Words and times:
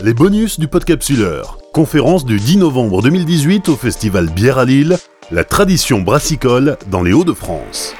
Les 0.00 0.14
bonus 0.14 0.58
du 0.58 0.68
podcapsuleur. 0.68 1.58
Conférence 1.72 2.24
du 2.24 2.40
10 2.40 2.56
novembre 2.56 3.02
2018 3.02 3.68
au 3.68 3.76
festival 3.76 4.30
Bière 4.30 4.56
à 4.58 4.64
Lille, 4.64 4.96
la 5.30 5.44
tradition 5.44 6.00
brassicole 6.00 6.78
dans 6.86 7.02
les 7.02 7.12
Hauts-de-France. 7.12 7.94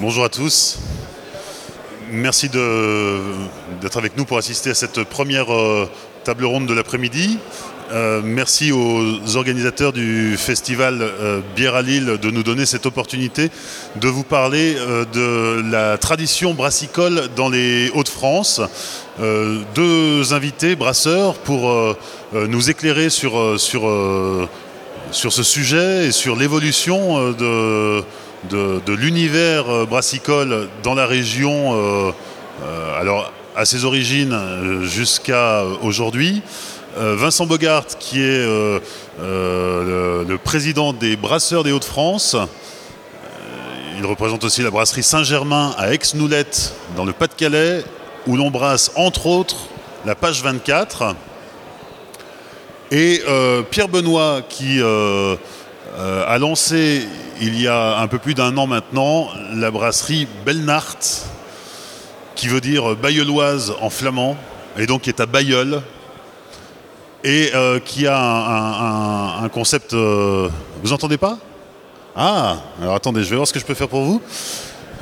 Bonjour 0.00 0.24
à 0.24 0.28
tous. 0.28 0.80
Merci 2.12 2.50
d'être 2.50 3.96
avec 3.96 4.16
nous 4.18 4.26
pour 4.26 4.36
assister 4.36 4.70
à 4.70 4.74
cette 4.74 5.02
première 5.04 5.52
euh, 5.52 5.88
table 6.24 6.44
ronde 6.44 6.66
de 6.66 6.74
l'après-midi. 6.74 7.38
Euh, 7.90 8.20
merci 8.22 8.72
aux 8.72 9.36
organisateurs 9.36 9.92
du 9.92 10.36
festival 10.36 10.98
euh, 11.00 11.40
Bière 11.56 11.74
à 11.74 11.82
Lille 11.82 12.18
de 12.20 12.30
nous 12.30 12.42
donner 12.42 12.66
cette 12.66 12.86
opportunité 12.86 13.50
de 13.96 14.08
vous 14.08 14.24
parler 14.24 14.76
de 15.12 15.62
la 15.70 15.98
tradition 15.98 16.54
brassicole 16.54 17.28
dans 17.36 17.48
les 17.48 17.90
Hauts-de-France. 17.94 18.60
deux 19.74 20.32
invités 20.32 20.76
brasseurs 20.76 21.34
pour 21.34 21.96
nous 22.32 22.70
éclairer 22.70 23.10
sur, 23.10 23.58
sur, 23.58 23.90
sur 25.10 25.32
ce 25.32 25.42
sujet 25.42 26.06
et 26.06 26.12
sur 26.12 26.36
l'évolution 26.36 27.32
de 27.32 28.04
de, 28.50 28.92
l'univers 28.92 29.68
euh, 29.68 29.86
brassicole 29.86 30.68
dans 30.82 30.94
la 30.94 31.06
région, 31.06 31.74
euh, 31.74 32.12
euh, 32.62 33.00
alors 33.00 33.32
à 33.56 33.64
ses 33.64 33.84
origines 33.84 34.38
jusqu'à 34.84 35.64
aujourd'hui. 35.82 36.42
Vincent 36.98 37.46
Bogart, 37.46 37.86
qui 37.98 38.20
est 38.20 38.44
le, 39.18 40.36
président 40.42 40.92
des 40.92 41.16
Brasseurs 41.16 41.64
des 41.64 41.72
Hauts-de-France. 41.72 42.36
il 43.96 44.04
représente 44.04 44.44
aussi 44.44 44.62
la 44.62 44.70
brasserie 44.70 45.02
Saint-Germain 45.02 45.74
à 45.78 45.92
Aix-Noulette, 45.92 46.74
dans 46.96 47.04
le 47.04 47.12
Pas-de-Calais, 47.12 47.84
où 48.26 48.36
l'on 48.36 48.50
brasse 48.50 48.90
entre 48.96 49.26
autres 49.26 49.56
la 50.04 50.14
page 50.14 50.42
24. 50.42 51.14
Et 52.90 53.22
Pierre 53.70 53.88
Benoît, 53.88 54.42
qui 54.48 54.80
a 54.80 56.38
lancé 56.38 57.06
il 57.40 57.60
y 57.60 57.68
a 57.68 57.98
un 57.98 58.08
peu 58.08 58.18
plus 58.18 58.34
d'un 58.34 58.56
an 58.56 58.66
maintenant, 58.66 59.28
la 59.54 59.70
brasserie 59.70 60.26
Belnart, 60.44 60.96
qui 62.34 62.48
veut 62.48 62.60
dire 62.60 62.96
bayeulloise 62.96 63.74
en 63.80 63.90
flamand, 63.90 64.36
et 64.76 64.86
donc 64.86 65.02
qui 65.02 65.10
est 65.10 65.20
à 65.20 65.26
Bayeul, 65.26 65.82
et 67.24 67.50
euh, 67.54 67.80
qui 67.80 68.06
a 68.06 69.42
un, 69.42 69.48
concept. 69.48 69.94
Euh, 69.94 70.48
vous 70.82 70.92
entendez 70.92 71.18
pas? 71.18 71.38
Ah, 72.16 72.58
alors 72.80 72.94
attendez, 72.94 73.22
je 73.22 73.30
vais 73.30 73.36
voir 73.36 73.46
ce 73.46 73.52
que 73.52 73.60
je 73.60 73.64
peux 73.64 73.74
faire 73.74 73.88
pour 73.88 74.02
vous. 74.02 74.22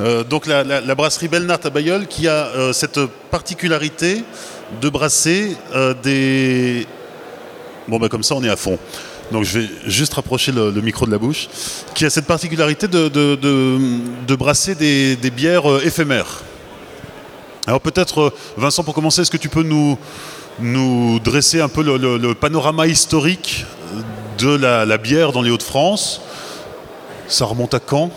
Euh, 0.00 0.25
donc 0.25 0.47
la, 0.47 0.95
brasserie 0.95 1.28
Belnart 1.28 1.61
à 1.64 1.70
Bayeul 1.70 2.06
qui 2.06 2.28
a 2.28 2.73
cette 2.73 3.00
particularité 3.31 4.25
de 4.81 4.89
brasser 4.89 5.56
des. 6.03 6.86
Bon, 7.89 7.98
ben 7.98 8.08
comme 8.08 8.23
ça, 8.23 8.34
on 8.34 8.42
est 8.45 8.51
à 8.51 8.56
fond 8.56 8.78
donc 9.30 9.45
je 9.45 9.58
vais 9.58 9.69
juste 9.86 10.14
rapprocher 10.14 10.53
le, 10.53 10.70
micro 10.80 11.06
de 11.06 11.11
la 11.11 11.19
bouche, 11.19 11.48
qui 11.95 12.05
a 12.05 12.11
cette 12.11 12.27
particularité 12.27 12.89
de, 12.89 14.36
brasser 14.36 14.75
des, 14.75 15.30
bières 15.30 15.70
euh, 15.70 15.84
éphémères. 15.84 16.42
Alors 17.67 17.80
peut-être, 17.80 18.33
Vincent, 18.56 18.84
pour 18.84 18.95
commencer, 18.95 19.23
est-ce 19.23 19.30
que 19.30 19.36
tu 19.36 19.48
peux 19.48 19.64
nous, 19.64 19.98
nous 20.58 21.18
dresser 21.20 21.60
un 21.60 21.68
peu 21.68 21.82
le, 21.82 22.34
panorama 22.34 22.86
historique 22.86 23.66
de 24.38 24.54
la, 24.56 24.98
bière 24.98 25.32
dans 25.32 25.42
les 25.42 25.50
Hauts-de-France. 25.50 26.20
Ça 27.28 27.44
remonte 27.44 27.74
à 27.74 27.80
quand? 27.80 28.10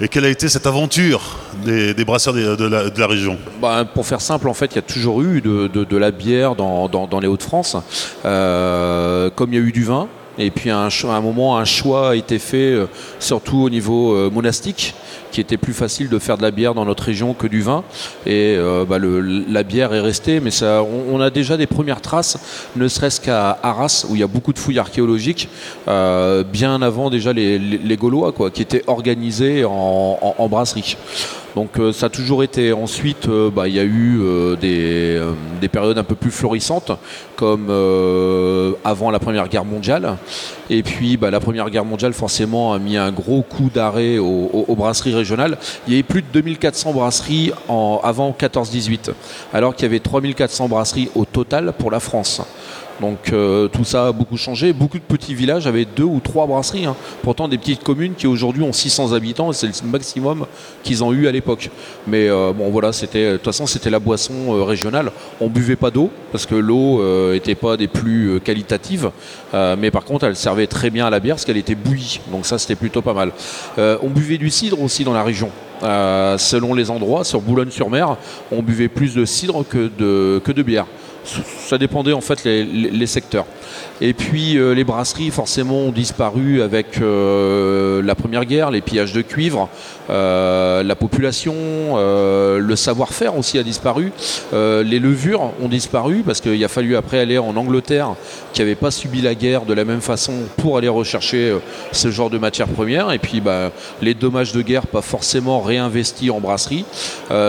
Et 0.00 0.08
quelle 0.08 0.24
a 0.24 0.28
été 0.28 0.48
cette 0.48 0.66
aventure 0.66 1.38
des, 1.64 1.94
brasseurs 2.04 2.34
de, 2.34 3.00
la, 3.00 3.06
région? 3.06 3.38
Bah, 3.60 3.84
Pour 3.84 4.06
faire 4.06 4.20
simple, 4.20 4.48
en 4.48 4.54
fait, 4.54 4.72
il 4.72 4.76
y 4.76 4.78
a 4.78 4.82
toujours 4.82 5.22
eu 5.22 5.40
de, 5.40 5.96
la 5.96 6.10
bière 6.10 6.54
dans, 6.54 7.20
les 7.20 7.28
Hauts-de-France, 7.28 7.76
euh, 8.24 9.30
comme 9.34 9.52
il 9.52 9.56
y 9.56 9.62
a 9.62 9.64
eu 9.64 9.72
du 9.72 9.84
vin. 9.84 10.08
Et 10.38 10.50
puis 10.50 10.70
à 10.70 10.78
un, 10.78 11.20
moment, 11.20 11.58
un 11.58 11.64
choix 11.64 12.10
a 12.10 12.14
été 12.16 12.38
fait, 12.38 12.72
euh, 12.72 12.86
surtout 13.20 13.58
au 13.58 13.70
niveau 13.70 14.14
euh, 14.14 14.30
monastique, 14.30 14.94
qui 15.30 15.40
était 15.40 15.56
plus 15.56 15.72
facile 15.72 16.08
de 16.08 16.18
faire 16.18 16.36
de 16.36 16.42
la 16.42 16.50
bière 16.50 16.74
dans 16.74 16.84
notre 16.84 17.04
région 17.04 17.34
que 17.34 17.46
du 17.46 17.62
vin. 17.62 17.84
Et 18.26 18.56
euh, 18.56 18.84
bah, 18.84 18.98
la 18.98 19.62
bière 19.62 19.92
est 19.94 20.00
restée, 20.00 20.40
mais 20.40 20.50
ça, 20.50 20.82
on, 20.82 21.20
a 21.20 21.30
déjà 21.30 21.56
des 21.56 21.66
premières 21.66 22.00
traces, 22.00 22.38
ne 22.76 22.88
serait-ce 22.88 23.20
qu'à 23.20 23.58
Arras, 23.62 24.06
où 24.08 24.14
il 24.14 24.20
y 24.20 24.24
a 24.24 24.26
beaucoup 24.26 24.52
de 24.52 24.58
fouilles 24.58 24.78
archéologiques, 24.78 25.48
bien 25.86 26.82
avant 26.82 27.10
déjà 27.10 27.32
les, 27.32 27.96
Gaulois, 27.96 28.32
quoi, 28.32 28.50
qui 28.50 28.62
étaient 28.62 28.82
organisés 28.86 29.64
en 29.64 30.48
brasserie. 30.48 30.96
Donc 31.54 31.78
euh, 31.78 31.92
ça 31.92 32.06
a 32.06 32.08
toujours 32.08 32.42
été. 32.42 32.72
Ensuite, 32.72 33.28
euh, 33.28 33.50
bah, 33.50 33.68
il 33.68 33.74
y 33.74 33.80
a 33.80 33.84
eu 33.84 34.18
euh, 34.20 34.56
des, 34.56 35.68
périodes 35.68 35.98
un 35.98 36.04
peu 36.04 36.14
plus 36.14 36.30
florissantes, 36.30 36.92
comme 37.36 37.70
avant 38.84 39.10
la 39.10 39.18
Première 39.18 39.48
Guerre 39.48 39.64
mondiale. 39.64 40.16
Et 40.70 40.82
puis 40.82 41.16
bah, 41.16 41.30
la 41.30 41.40
Première 41.40 41.70
Guerre 41.70 41.84
mondiale, 41.84 42.12
forcément, 42.12 42.72
a 42.72 42.78
mis 42.78 42.96
un 42.96 43.12
gros 43.12 43.42
coup 43.42 43.70
d'arrêt 43.72 44.18
aux, 44.18 44.74
brasseries 44.76 45.03
régionales. 45.12 45.58
Il 45.86 45.92
y 45.92 45.96
avait 45.96 46.02
plus 46.02 46.22
de 46.22 46.28
2400 46.32 46.92
brasseries 46.92 47.52
en, 47.68 48.00
avant 48.02 48.34
14-18, 48.38 49.10
alors 49.52 49.74
qu'il 49.74 49.84
y 49.84 49.86
avait 49.86 50.00
3400 50.00 50.68
brasseries 50.68 51.10
au 51.14 51.24
total 51.24 51.72
pour 51.78 51.90
la 51.90 52.00
France. 52.00 52.40
Donc 53.00 53.32
euh, 53.32 53.68
tout 53.68 53.84
ça 53.84 54.08
a 54.08 54.12
beaucoup 54.12 54.36
changé. 54.36 54.72
Beaucoup 54.72 54.98
de 54.98 55.02
petits 55.02 55.34
villages 55.34 55.66
avaient 55.66 55.84
deux 55.84 56.04
ou 56.04 56.20
trois 56.22 56.46
brasseries. 56.46 56.86
Hein. 56.86 56.96
Pourtant 57.22 57.48
des 57.48 57.58
petites 57.58 57.82
communes 57.82 58.14
qui 58.14 58.26
aujourd'hui 58.26 58.62
ont 58.62 58.72
600 58.72 59.12
habitants 59.12 59.52
c'est 59.52 59.66
le 59.66 59.88
maximum 59.88 60.46
qu'ils 60.82 61.02
ont 61.02 61.12
eu 61.12 61.26
à 61.26 61.32
l'époque. 61.32 61.70
Mais 62.06 62.28
euh, 62.28 62.52
bon 62.52 62.70
voilà, 62.70 62.90
de 62.90 63.32
toute 63.32 63.44
façon 63.44 63.66
c'était 63.66 63.90
la 63.90 63.98
boisson 63.98 64.34
euh, 64.50 64.62
régionale. 64.62 65.10
On 65.40 65.48
buvait 65.48 65.76
pas 65.76 65.90
d'eau 65.90 66.10
parce 66.30 66.46
que 66.46 66.54
l'eau 66.54 67.02
n'était 67.32 67.54
pas 67.54 67.76
des 67.76 67.88
plus 67.88 68.40
qualitatives. 68.40 69.10
mais 69.52 69.90
par 69.90 70.04
contre 70.04 70.24
elle 70.24 70.36
servait 70.36 70.66
très 70.66 70.90
bien 70.90 71.06
à 71.06 71.10
la 71.10 71.20
bière 71.20 71.36
parce 71.36 71.44
qu'elle 71.44 71.56
était 71.56 71.74
bouillie. 71.74 72.20
Donc 72.30 72.46
ça 72.46 72.58
c'était 72.58 72.74
plutôt 72.76 73.02
pas 73.02 73.14
mal. 73.14 73.32
on 73.76 74.10
buvait 74.10 74.38
du 74.38 74.50
cidre 74.50 74.80
aussi 74.80 75.04
dans 75.04 75.12
la 75.12 75.22
région. 75.22 75.50
selon 75.82 76.74
les 76.74 76.90
endroits, 76.90 77.24
sur 77.24 77.40
Boulogne-sur-Mer, 77.40 78.16
on 78.50 78.62
buvait 78.62 78.88
plus 78.88 79.14
de 79.14 79.24
cidre 79.24 79.64
que 79.68 79.90
de 79.98 80.62
bière 80.62 80.86
ça 81.24 81.78
dépendait 81.78 82.12
en 82.12 82.20
fait 82.20 82.44
les, 82.44 83.06
secteurs. 83.06 83.46
Et 84.00 84.12
puis 84.12 84.58
euh, 84.58 84.74
les 84.74 84.82
brasseries 84.82 85.30
forcément 85.30 85.78
ont 85.78 85.92
disparu 85.92 86.62
avec 86.62 87.00
euh, 87.00 88.02
la 88.02 88.14
première 88.14 88.44
guerre, 88.44 88.70
les 88.70 88.80
pillages 88.80 89.12
de 89.12 89.22
cuivre, 89.22 89.68
euh, 90.10 90.82
la 90.82 90.96
population, 90.96 91.54
le 91.96 92.76
savoir-faire 92.76 93.36
aussi 93.38 93.58
a 93.58 93.62
disparu, 93.62 94.12
les 94.52 94.98
levures 94.98 95.52
ont 95.62 95.68
disparu 95.68 96.22
parce 96.24 96.40
qu'il 96.40 96.62
a 96.64 96.68
fallu 96.68 96.96
après 96.96 97.20
aller 97.20 97.38
en 97.38 97.56
Angleterre 97.56 98.14
qui 98.52 98.60
n'avait 98.60 98.74
pas 98.74 98.90
subi 98.90 99.20
la 99.20 99.34
guerre 99.34 99.64
de 99.64 99.74
la 99.74 99.84
même 99.84 100.00
façon 100.00 100.32
pour 100.56 100.78
aller 100.78 100.88
rechercher 100.88 101.56
ce 101.92 102.10
genre 102.10 102.30
de 102.30 102.38
matières 102.38 102.68
premières. 102.68 103.12
Et 103.12 103.18
puis 103.18 103.40
bah, 103.40 103.70
les 104.02 104.14
dommages 104.14 104.52
de 104.52 104.62
guerre 104.62 104.86
pas 104.86 105.02
forcément 105.02 105.60
réinvestis 105.60 106.30
en 106.30 106.40
brasserie. 106.40 106.84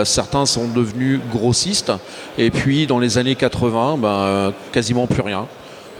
certains 0.04 0.46
sont 0.46 0.68
devenus 0.68 1.20
grossistes. 1.32 1.92
Et 2.38 2.50
puis 2.50 2.86
dans 2.86 2.98
les 2.98 3.18
années 3.18 3.34
80, 3.34 3.98
ben, 3.98 4.52
quasiment 4.72 5.06
plus 5.06 5.22
rien. 5.22 5.46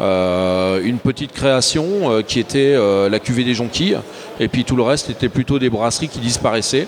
Euh, 0.00 0.82
une 0.84 0.98
petite 0.98 1.32
création 1.32 1.84
euh, 2.10 2.22
qui 2.22 2.38
était 2.38 2.74
euh, 2.74 3.08
la 3.08 3.18
cuvée 3.18 3.44
des 3.44 3.54
jonquilles, 3.54 3.98
et 4.38 4.48
puis 4.48 4.64
tout 4.64 4.76
le 4.76 4.82
reste 4.82 5.08
était 5.08 5.30
plutôt 5.30 5.58
des 5.58 5.70
brasseries 5.70 6.08
qui 6.08 6.18
disparaissaient. 6.18 6.86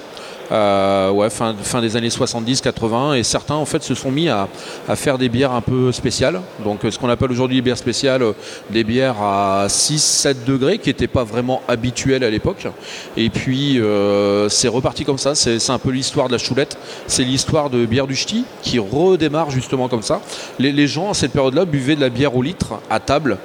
Euh, 0.50 1.10
ouais, 1.10 1.28
fin, 1.28 1.54
fin, 1.60 1.80
des 1.80 1.96
années 1.96 2.08
70-80, 2.08 3.16
et 3.16 3.22
certains 3.22 3.54
en 3.54 3.66
fait 3.66 3.82
se 3.82 3.94
sont 3.94 4.10
mis 4.10 4.28
à, 4.28 4.48
faire 4.94 5.18
des 5.18 5.28
bières 5.28 5.52
un 5.52 5.60
peu 5.60 5.92
spéciales. 5.92 6.40
Donc 6.64 6.80
ce 6.88 6.98
qu'on 6.98 7.10
appelle 7.10 7.30
aujourd'hui 7.30 7.56
des 7.56 7.62
bières 7.62 7.78
spéciales, 7.78 8.22
euh, 8.22 8.32
des 8.70 8.84
bières 8.84 9.20
à 9.20 9.66
6-7 9.68 10.44
degrés, 10.46 10.78
qui 10.78 10.88
n'étaient 10.88 11.06
pas 11.06 11.24
vraiment 11.24 11.62
habituelles 11.68 12.24
à 12.24 12.30
l'époque. 12.30 12.66
Et 13.16 13.28
puis 13.28 13.78
euh, 13.78 14.48
c'est 14.48 14.68
reparti 14.68 15.04
comme 15.04 15.18
ça, 15.18 15.34
c'est 15.34 15.70
un 15.70 15.78
peu 15.78 15.90
l'histoire 15.90 16.28
de 16.28 16.32
la 16.32 16.38
choulette, 16.38 16.78
c'est 17.06 17.24
l'histoire 17.24 17.68
de 17.68 17.84
bière 17.84 18.06
du 18.06 18.16
ch'ti 18.16 18.44
qui 18.62 18.78
redémarre 18.78 19.50
justement 19.50 19.88
comme 19.88 20.02
ça. 20.02 20.20
Les, 20.58 20.88
gens 20.88 21.10
à 21.10 21.14
cette 21.14 21.32
période-là 21.32 21.66
buvaient 21.66 21.96
de 21.96 22.00
la 22.00 22.08
bière 22.08 22.34
au 22.34 22.40
litre 22.40 22.80
à 22.88 23.00
table, 23.00 23.36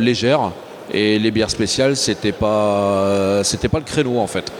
légère. 0.00 0.52
Et 0.92 1.18
les 1.20 1.30
bières 1.30 1.50
spéciales, 1.50 1.94
c'était 1.96 2.32
pas, 2.32 3.42
pas 3.42 3.78
le 3.78 3.84
créneau 3.84 4.18
en 4.18 4.26
fait. 4.26 4.50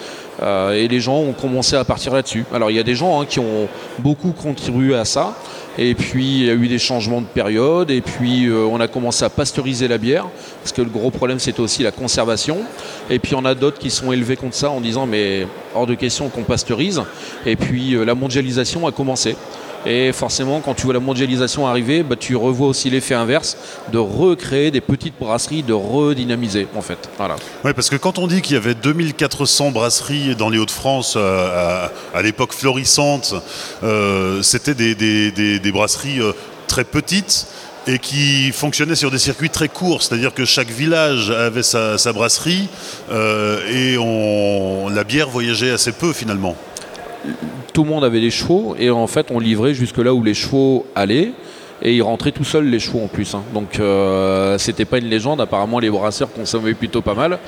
Euh, 0.43 0.73
et 0.73 0.89
les 0.89 1.01
gens 1.01 1.17
ont 1.17 1.33
commencé 1.33 1.77
à 1.77 1.85
partir 1.85 2.15
là-dessus. 2.15 2.45
Alors 2.53 2.71
il 2.71 2.77
y 2.77 2.81
a 2.81 2.83
des 2.83 2.95
gens 2.95 3.21
hein, 3.21 3.27
qui 3.27 3.41
ont 3.41 3.69
beaucoup 3.99 4.33
contribué 4.33 4.97
à 4.97 5.05
ça. 5.05 5.37
Et 5.79 5.95
puis 5.95 6.41
il 6.41 6.47
y 6.47 6.51
a 6.51 6.55
eu 6.55 6.69
des 6.69 6.79
changements 6.79 7.21
de 7.21 7.27
période. 7.27 7.91
Et 7.91 8.01
puis 8.01 8.47
euh, 8.47 8.65
on 8.65 8.81
a 8.81 8.89
commencé 8.89 9.25
à 9.25 9.31
pasteuriser 9.31 9.89
la 9.89 9.99
bière. 9.99 10.27
Parce 10.63 10.73
que 10.73 10.83
le 10.83 10.89
gros 10.89 11.11
problème 11.11 11.39
c'était 11.39 11.61
aussi 11.61 11.83
la 11.83 11.93
conservation. 11.93 12.59
Et 13.11 13.19
puis 13.19 13.35
on 13.35 13.45
a 13.45 13.55
d'autres 13.55 13.79
qui 13.79 13.91
sont 13.91 14.13
élevés 14.13 14.37
contre 14.37 14.55
ça 14.55 14.71
en 14.71 14.81
disant 14.81 15.07
mais 15.07 15.47
hors 15.75 15.87
de 15.87 15.95
question 15.95 16.29
qu'on 16.29 16.43
pasteurise. 16.43 17.03
Et 17.45 17.57
puis 17.57 17.95
euh, 17.95 18.05
la 18.05 18.15
mondialisation 18.15 18.87
a 18.87 18.93
commencé. 18.93 19.37
Et 19.87 20.12
forcément, 20.12 20.61
quand 20.61 20.75
tu 20.75 20.85
vois 20.85 20.94
la 20.94 21.00
mondialisation 21.00 21.67
arriver, 21.67 22.03
bah, 22.03 22.17
tu 22.19 22.37
revois 22.37 22.69
aussi 22.69 22.91
l'effet 22.91 23.15
inverse 23.15 23.56
de 23.93 23.99
recréer 23.99 24.71
des 24.71 24.82
petites 24.82 25.19
brasseries, 25.19 25.62
de 25.62 25.73
redynamiser 25.73 26.67
en 26.77 26.82
fait. 26.82 27.09
Voilà. 27.17 27.37
Oui, 27.65 27.73
parce 27.73 27.88
que 27.88 27.97
quand 27.97 28.19
on 28.19 28.27
dit 28.27 28.43
qu'il 28.43 28.55
y 28.55 28.56
avait 28.56 28.75
2400 28.75 29.71
brasseries 29.71 30.37
dans 30.37 30.50
les 30.50 30.59
Hauts-de-France 30.59 31.15
euh, 31.17 31.88
à, 32.15 32.23
l'époque 32.23 32.53
florissante, 32.53 33.35
euh, 33.82 34.43
c'était 34.43 34.75
des, 34.75 35.73
brasseries 35.73 36.21
euh, 36.21 36.32
très 36.67 36.85
petites 36.85 37.47
et 37.87 37.99
qui 37.99 38.53
fonctionnaient 38.53 38.94
sur 38.94 39.11
des 39.11 39.19
circuits 39.19 39.49
très 39.49 39.69
courts, 39.69 40.03
c'est-à-dire 40.03 40.35
que 40.35 40.44
chaque 40.44 40.69
village 40.69 41.31
avait 41.31 41.62
sa, 41.62 42.12
brasserie 42.12 42.69
et 43.11 43.97
la 43.97 45.05
bière 45.05 45.31
voyageait 45.31 45.71
assez 45.71 45.93
peu 45.93 46.12
finalement 46.12 46.56
tout 47.72 47.84
le 47.84 47.90
monde 47.90 48.05
avait 48.05 48.20
des 48.20 48.31
chevaux 48.31 48.75
et 48.78 48.90
en 48.90 49.06
fait 49.06 49.26
on 49.31 49.38
livrait 49.38 49.75
jusque 49.75 49.99
là 49.99 50.12
où 50.12 50.22
les 50.22 50.34
chevaux 50.34 50.87
allaient 50.94 51.32
et 51.82 51.94
ils 51.94 52.02
rentraient 52.02 52.32
tout 52.32 52.44
seuls 52.44 52.67
les 52.67 52.78
chevaux 52.78 53.02
en 53.02 53.08
plus. 53.08 53.34
Hein. 53.34 53.43
Donc 53.55 53.78
euh, 53.78 54.58
c'était 54.58 54.84
pas 54.84 54.99
une 54.99 55.08
légende, 55.08 55.40
apparemment 55.40 55.78
les 55.78 55.90
brasseurs 55.90 56.31
consommaient 56.32 56.75
plutôt 56.75 57.02
pas 57.02 57.14
mal. 57.14 57.38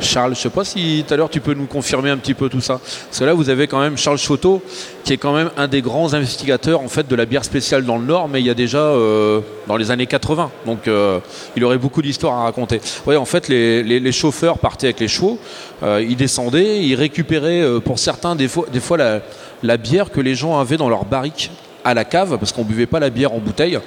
Charles, 0.00 0.34
je 0.34 0.40
sais 0.40 0.50
pas 0.50 0.64
si 0.64 1.04
tout 1.06 1.14
à 1.14 1.16
l'heure 1.16 1.30
tu 1.30 1.40
peux 1.40 1.54
nous 1.54 1.66
confirmer 1.66 2.10
un 2.10 2.16
petit 2.16 2.34
peu 2.34 2.48
tout 2.48 2.60
ça. 2.60 2.80
Parce 3.08 3.18
que 3.18 3.24
là 3.24 3.34
vous 3.34 3.50
avez 3.50 3.66
quand 3.66 3.80
même 3.80 3.96
Charles 3.96 4.18
Choteau 4.18 4.62
qui 5.04 5.12
est 5.12 5.16
quand 5.16 5.34
même 5.34 5.50
un 5.56 5.66
des 5.66 5.82
grands 5.82 6.14
investigateurs 6.14 6.80
en 6.80 6.88
fait 6.88 7.08
de 7.08 7.16
la 7.16 7.26
bière 7.26 7.44
spéciale 7.44 7.84
dans 7.84 7.98
le 7.98 8.04
Nord, 8.04 8.28
mais 8.28 8.40
il 8.40 8.46
y 8.46 8.50
a 8.50 8.54
déjà 8.54 8.78
euh, 8.78 9.40
dans 9.66 9.76
les 9.76 9.90
années 9.90 10.06
80. 10.06 10.50
Donc 10.66 10.86
euh, 10.86 11.18
il 11.56 11.64
aurait 11.64 11.78
beaucoup 11.78 12.02
d'histoires 12.02 12.38
à 12.38 12.44
raconter. 12.44 12.80
Ouais, 13.06 13.16
en 13.16 13.24
fait 13.24 13.48
les, 13.48 14.12
chauffeurs 14.12 14.58
partaient 14.58 14.88
avec 14.88 15.00
les 15.00 15.08
chevaux, 15.08 15.38
ils 15.82 16.16
descendaient, 16.16 16.82
ils 16.82 16.94
récupéraient 16.94 17.80
pour 17.80 17.98
certains 17.98 18.36
des 18.36 18.46
fois, 18.46 18.66
des 18.70 18.80
fois 18.80 18.98
la, 18.98 19.20
la 19.62 19.76
bière 19.76 20.10
que 20.10 20.20
les 20.20 20.34
gens 20.34 20.58
avaient 20.58 20.76
dans 20.76 20.88
leur 20.88 21.04
barrique 21.04 21.50
à 21.84 21.94
la 21.94 22.04
cave, 22.04 22.38
parce 22.38 22.52
qu'on 22.52 22.64
buvait 22.64 22.86
pas 22.86 23.00
la 23.00 23.10
bière 23.10 23.32
en 23.32 23.38
bouteille. 23.38 23.78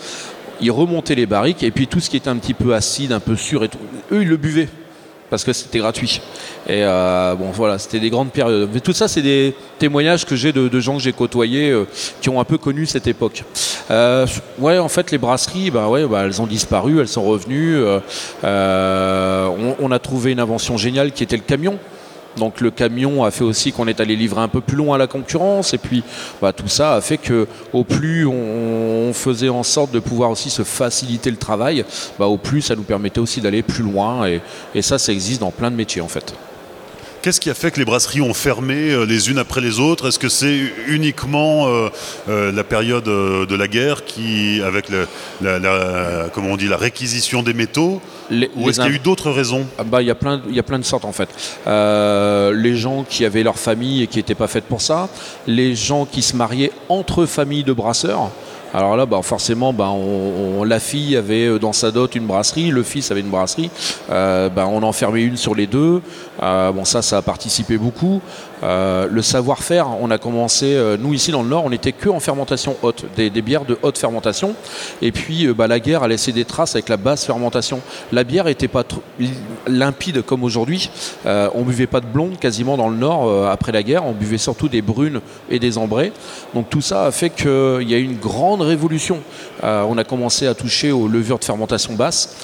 Ils 0.62 0.72
remontaient 0.72 1.16
les 1.16 1.25
barriques 1.25 1.63
et 1.63 1.72
puis 1.72 1.88
tout 1.88 2.00
ce 2.00 2.10
qui 2.10 2.18
était 2.18 2.30
un 2.30 2.38
petit 2.38 2.54
peu 2.54 2.74
acide, 2.74 3.12
un 3.12 3.19
peu 3.19 3.36
sûr 3.36 3.63
et 3.63 3.69
tout, 3.69 3.80
eux 4.12 4.22
ils 4.22 4.27
le 4.27 4.38
buvaient 4.38 4.69
parce 5.30 5.44
que 5.44 5.54
c'était 5.54 5.80
gratuit. 5.80 6.22
Et 6.68 6.83
euh, 6.83 7.36
bon 7.36 7.51
voilà, 7.51 7.77
c'était 7.77 8.00
des 8.00 8.10
grandes 8.10 8.31
périodes. 8.31 8.69
Mais 8.74 8.80
tout 8.80 8.94
ça, 8.94 9.07
c'est 9.07 9.22
des 9.22 9.56
témoignages 9.80 10.25
que 10.25 10.36
j'ai 10.36 10.54
de, 10.54 10.80
gens 10.80 10.98
que 10.98 11.04
j'ai 11.04 11.13
côtoyés 11.13 11.72
euh, 11.72 11.86
qui 12.21 12.30
ont 12.30 12.39
un 12.39 12.44
peu 12.44 12.57
connu 12.57 12.86
cette 12.86 13.07
époque. 13.07 13.44
Euh, 13.92 14.25
ouais, 14.60 14.78
en 14.78 14.88
fait, 14.88 15.12
les 15.12 15.18
brasseries, 15.18 15.71
bah 15.71 15.89
ouais, 15.89 16.06
bah, 16.06 16.24
elles 16.25 16.42
ont 16.42 16.48
disparu, 16.48 17.00
elles 17.00 17.07
sont 17.07 17.24
revenues. 17.24 17.78
On, 18.44 19.92
a 19.92 20.00
trouvé 20.00 20.31
une 20.31 20.39
invention 20.39 20.78
géniale 20.78 21.12
qui 21.12 21.24
était 21.24 21.38
le 21.38 21.44
camion. 21.44 21.78
Donc 22.37 22.61
le 22.61 22.71
camion 22.71 23.23
a 23.23 23.31
fait 23.31 23.43
aussi 23.43 23.71
qu'on 23.71 23.87
est 23.87 23.99
allé 23.99 24.15
livrer 24.15 24.41
un 24.41 24.47
peu 24.47 24.61
plus 24.61 24.77
loin 24.77 24.95
à 24.95 24.97
la 24.97 25.07
concurrence. 25.07 25.73
Et 25.73 25.77
puis 25.77 26.03
bah, 26.41 26.53
tout 26.53 26.67
ça 26.67 26.95
a 26.95 27.01
fait 27.01 27.17
que 27.17 27.47
au 27.73 27.83
plus 27.83 28.25
on, 28.25 29.11
faisait 29.13 29.49
en 29.49 29.63
sorte 29.63 29.91
de 29.91 29.99
pouvoir 29.99 30.29
aussi 30.29 30.49
se 30.49 30.63
faciliter 30.63 31.31
le 31.31 31.37
travail, 31.37 31.85
bah, 32.19 32.25
au 32.25 32.37
plus 32.37 32.61
ça 32.61 32.75
nous 32.75 32.83
permettait 32.83 33.19
aussi 33.19 33.39
d'aller 33.41 33.61
plus 33.61 33.83
loin. 33.83 34.27
Et, 34.27 34.41
ça 34.81 34.97
ça 34.99 35.11
existe 35.11 35.41
dans 35.41 35.51
plein 35.51 35.71
de 35.71 35.75
métiers 35.75 36.01
en 36.01 36.07
fait. 36.07 36.33
Qu'est-ce 37.25 37.41
qui 37.41 37.49
a 37.49 37.55
fait 37.55 37.71
que 37.71 37.79
les 37.79 37.85
brasseries 37.85 38.21
ont 38.21 38.35
fermé 38.35 38.91
euh, 38.91 39.03
les 39.03 39.31
unes 39.31 39.39
après 39.39 39.59
les 39.59 39.79
autres? 39.79 40.09
Est-ce 40.09 40.19
que 40.19 40.29
c'est 40.29 40.59
uniquement 40.87 41.67
euh, 41.67 41.89
euh, 42.29 42.51
la 42.51 42.63
période 42.63 43.05
de 43.05 43.55
la 43.55 43.67
guerre 43.67 44.05
qui, 44.05 44.61
avec 44.61 44.91
on 45.41 46.55
dit, 46.55 46.67
la 46.67 46.77
réquisition 46.77 47.41
des 47.41 47.55
métaux 47.55 47.99
Ou 48.31 48.69
est-ce 48.69 48.80
qu'il 48.80 48.92
y 48.92 48.94
a 48.94 48.98
eu 48.98 49.00
d'autres 49.00 49.31
raisons 49.31 49.66
ah 49.77 49.83
bah, 49.83 50.01
Il 50.01 50.07
y, 50.07 50.12
a 50.12 50.16
plein, 50.16 50.42
y 50.50 50.60
a 50.60 50.63
plein 50.63 50.80
de 50.80 50.83
sortes 50.83 51.06
en 51.06 51.12
fait. 51.12 51.30
les 51.66 52.75
gens 52.75 53.06
qui 53.07 53.25
avaient 53.25 53.44
leur 53.44 53.57
famille 53.57 54.04
et 54.04 54.07
qui 54.07 54.18
n'étaient 54.18 54.36
pas 54.36 54.48
faites 54.48 54.66
pour 54.66 54.81
ça, 54.81 55.10
les 55.48 55.75
gens 55.75 56.06
qui 56.06 56.22
se 56.22 56.36
mariaient 56.36 56.72
entre 56.89 57.25
familles 57.25 57.63
de 57.63 57.74
brasseurs. 57.74 58.31
Alors 58.75 58.98
là, 58.98 59.06
bah, 59.06 59.22
forcément, 59.24 59.72
bah, 59.72 59.94
la 60.66 60.80
fille 60.81 61.16
avait 61.16 61.45
euh, 61.45 61.60
dans 61.60 61.72
sa 61.72 61.92
dot 61.92 62.13
une 62.13 62.25
brasserie, 62.25 62.72
le 62.72 62.83
fils 62.83 63.10
avait 63.10 63.22
une 63.22 63.30
brasserie. 63.30 63.69
Euh, 64.10 64.50
bah, 64.50 64.68
on 64.69 64.83
en 64.83 64.92
fermait 64.92 65.24
une 65.24 65.38
sur 65.38 65.56
les 65.56 65.66
deux. 65.66 66.01
Euh, 66.41 66.71
bon, 66.71 66.85
ça, 66.85 67.01
ça 67.01 67.17
a 67.17 67.21
participé 67.21 67.77
beaucoup. 67.77 68.21
le 68.63 69.21
savoir-faire, 69.21 69.87
on 70.01 70.09
a 70.09 70.17
commencé, 70.17 70.75
nous 70.99 71.13
ici 71.13 71.31
dans 71.31 71.43
le 71.43 71.49
Nord, 71.49 71.65
on 71.65 71.69
n'était 71.69 71.91
que 71.91 72.09
en 72.09 72.19
fermentation 72.19 72.75
haute, 72.81 73.05
des, 73.15 73.29
bières 73.29 73.65
de 73.65 73.77
haute 73.83 73.97
fermentation. 73.97 74.55
Et 75.01 75.11
puis 75.11 75.47
la 75.57 75.79
guerre 75.79 76.03
a 76.03 76.07
laissé 76.07 76.31
des 76.31 76.45
traces 76.45 76.75
avec 76.75 76.89
la 76.89 76.97
basse 76.97 77.25
fermentation. 77.25 77.81
La 78.11 78.23
bière 78.23 78.45
n'était 78.45 78.67
pas 78.67 78.83
limpide 79.67 80.23
comme 80.23 80.43
aujourd'hui. 80.43 80.89
on 81.25 81.61
buvait 81.61 81.87
pas 81.87 81.99
de 81.99 82.07
blonde 82.07 82.39
quasiment 82.39 82.75
dans 82.75 82.89
le 82.89 82.97
Nord 82.97 83.47
après 83.47 83.71
la 83.71 83.83
guerre. 83.83 84.05
On 84.05 84.13
buvait 84.13 84.39
surtout 84.39 84.67
des 84.67 84.81
brunes 84.81 85.21
et 85.49 85.59
des 85.59 85.77
ambrées. 85.77 86.11
Donc 86.53 86.69
tout 86.69 86.81
ça 86.81 87.05
a 87.05 87.11
fait 87.11 87.29
qu'il 87.29 87.89
y 87.89 87.93
a 87.93 87.97
une 87.97 88.17
grande 88.17 88.61
révolution. 88.61 89.19
Euh, 89.63 89.83
on 89.87 89.97
a 89.97 90.03
commencé 90.03 90.47
à 90.47 90.53
toucher 90.53 90.91
aux 90.91 91.07
levures 91.07 91.39
de 91.39 91.45
fermentation 91.45 91.93
basse. 91.93 92.35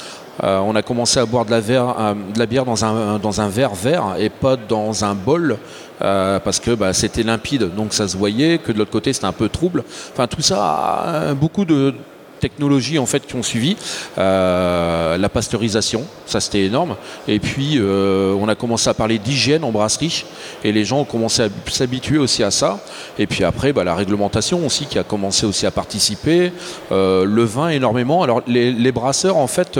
Euh, 0.43 0.59
on 0.59 0.75
a 0.75 0.81
commencé 0.81 1.19
à 1.19 1.25
boire 1.25 1.45
de 1.45 1.51
la, 1.51 1.57
euh, 1.57 2.45
bière 2.47 2.65
dans 2.65 2.83
un, 2.83 3.19
dans 3.19 3.41
un, 3.41 3.49
verre 3.49 3.75
vert 3.75 4.15
et 4.17 4.29
pas 4.29 4.55
dans 4.55 5.05
un 5.05 5.13
bol 5.13 5.57
parce 5.99 6.59
que 6.59 6.71
bah, 6.71 6.93
c'était 6.93 7.21
limpide, 7.21 7.75
donc 7.75 7.93
ça 7.93 8.07
se 8.07 8.17
voyait, 8.17 8.57
que 8.57 8.71
de 8.71 8.79
l'autre 8.79 8.89
côté 8.89 9.13
c'était 9.13 9.27
un 9.27 9.31
peu 9.31 9.49
trouble. 9.49 9.83
Enfin 10.11 10.25
tout 10.25 10.41
ça, 10.41 11.35
beaucoup 11.39 11.63
de, 11.63 11.93
technologies 12.41 12.99
en 12.99 13.05
fait 13.05 13.25
qui 13.25 13.35
ont 13.35 13.43
suivi. 13.43 13.77
Euh, 14.17 15.17
la 15.17 15.29
pasteurisation, 15.29 16.03
ça 16.25 16.41
c'était 16.41 16.65
énorme. 16.65 16.97
Et 17.29 17.39
puis 17.39 17.75
euh, 17.77 18.35
on 18.38 18.49
a 18.49 18.55
commencé 18.55 18.89
à 18.89 18.93
parler 18.93 19.19
d'hygiène 19.19 19.63
en 19.63 19.71
brasserie 19.71 20.25
et 20.65 20.73
les 20.73 20.83
gens 20.83 20.99
ont 21.01 21.05
commencé 21.05 21.43
à 21.43 21.49
s'habituer 21.67 22.17
aussi 22.17 22.43
à 22.43 22.51
ça. 22.51 22.79
Et 23.17 23.27
puis 23.27 23.45
après, 23.45 23.71
bah, 23.71 23.85
la 23.85 23.95
réglementation 23.95 24.65
aussi 24.65 24.88
qui 24.88 24.99
a 24.99 25.03
commencé 25.03 25.45
aussi 25.45 25.65
à 25.65 25.71
participer. 25.71 26.51
Euh, 26.91 27.23
le 27.23 27.43
vin 27.43 27.69
énormément. 27.69 28.23
Alors 28.23 28.41
les, 28.47 28.91
brasseurs 28.91 29.38
en 29.38 29.47
fait 29.47 29.79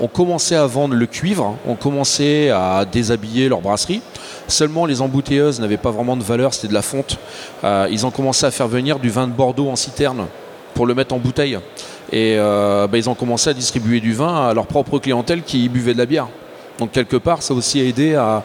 ont 0.00 0.08
commencé 0.08 0.54
à 0.54 0.66
vendre 0.66 0.94
le 0.94 1.06
cuivre, 1.06 1.56
ont 1.66 1.74
commencé 1.74 2.50
à 2.50 2.84
déshabiller 2.84 3.48
leur 3.48 3.60
brasserie. 3.60 4.02
Seulement, 4.48 4.86
les 4.86 5.00
embouteilleuses 5.00 5.60
n'avaient 5.60 5.76
pas 5.76 5.90
vraiment 5.90 6.16
de 6.16 6.22
valeur, 6.22 6.54
c'était 6.54 6.68
de 6.68 6.74
la 6.74 6.82
fonte. 6.82 7.18
ils 7.64 8.06
ont 8.06 8.10
commencé 8.10 8.46
à 8.46 8.50
faire 8.50 8.68
venir 8.68 8.98
du 8.98 9.10
vin 9.10 9.26
de 9.26 9.32
Bordeaux 9.32 9.68
en 9.68 9.76
citerne 9.76 10.26
pour 10.76 10.86
le 10.86 10.94
mettre 10.94 11.14
en 11.14 11.18
bouteille. 11.18 11.58
Et 12.12 12.36
euh, 12.38 12.86
bah, 12.86 12.98
ils 12.98 13.10
ont 13.10 13.14
commencé 13.14 13.50
à 13.50 13.54
distribuer 13.54 14.00
du 14.00 14.12
vin 14.12 14.48
à 14.48 14.54
leur 14.54 14.66
propre 14.66 14.98
clientèle 14.98 15.42
qui 15.42 15.68
buvait 15.68 15.94
de 15.94 15.98
la 15.98 16.06
bière. 16.06 16.28
Donc 16.78 16.92
quelque 16.92 17.16
part, 17.16 17.42
ça 17.42 17.54
a 17.54 17.56
aussi 17.56 17.80
aidé 17.80 18.14
à, 18.14 18.42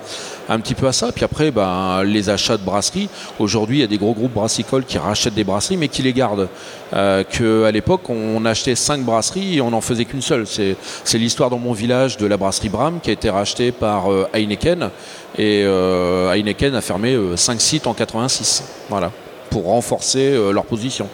un 0.48 0.60
petit 0.60 0.76
peu 0.76 0.88
à 0.88 0.94
ça. 0.94 1.12
Puis 1.12 1.26
après, 1.26 1.52
bah, 1.52 2.02
les 2.06 2.30
achats 2.30 2.58
de 2.58 2.64
brasseries. 2.64 3.10
Aujourd'hui, 3.40 3.78
il 3.78 3.82
y 3.82 3.84
a 3.84 3.88
des 3.88 3.98
gros 3.98 4.14
groupes 4.14 4.34
brassicoles 4.34 4.86
qui 4.86 4.98
rachètent 4.98 5.34
des 5.34 5.44
brasseries, 5.44 5.78
mais 5.78 5.88
qui 5.88 6.02
les 6.02 6.14
gardent. 6.14 6.48
Euh, 6.94 7.66
à 7.66 7.72
l'époque, 7.72 8.10
on 8.10 8.46
achetait 8.46 8.76
cinq 8.76 9.02
brasseries 9.02 9.58
et 9.58 9.62
on 9.62 9.72
n'en 9.72 9.82
faisait 9.82 10.06
qu'une 10.06 10.22
seule. 10.22 10.46
C'est 10.48 11.18
l'histoire 11.18 11.50
dans 11.50 11.60
mon 11.60 11.74
village 11.74 12.18
de 12.18 12.26
la 12.26 12.38
brasserie 12.38 12.70
Bram 12.70 13.00
qui 13.02 13.10
a 13.10 13.14
été 13.14 13.30
rachetée 13.30 13.72
par 13.72 14.12
euh, 14.12 14.28
Heineken. 14.34 14.90
Et 15.38 15.64
euh, 15.66 16.34
Heineken 16.34 16.76
a 16.76 16.82
fermé 16.82 17.18
cinq 17.36 17.62
sites 17.62 17.88
en 17.88 17.94
86. 17.94 18.64
Voilà, 18.90 19.12
pour 19.50 19.66
renforcer 19.66 20.38
leur 20.52 20.66
position. 20.66 21.08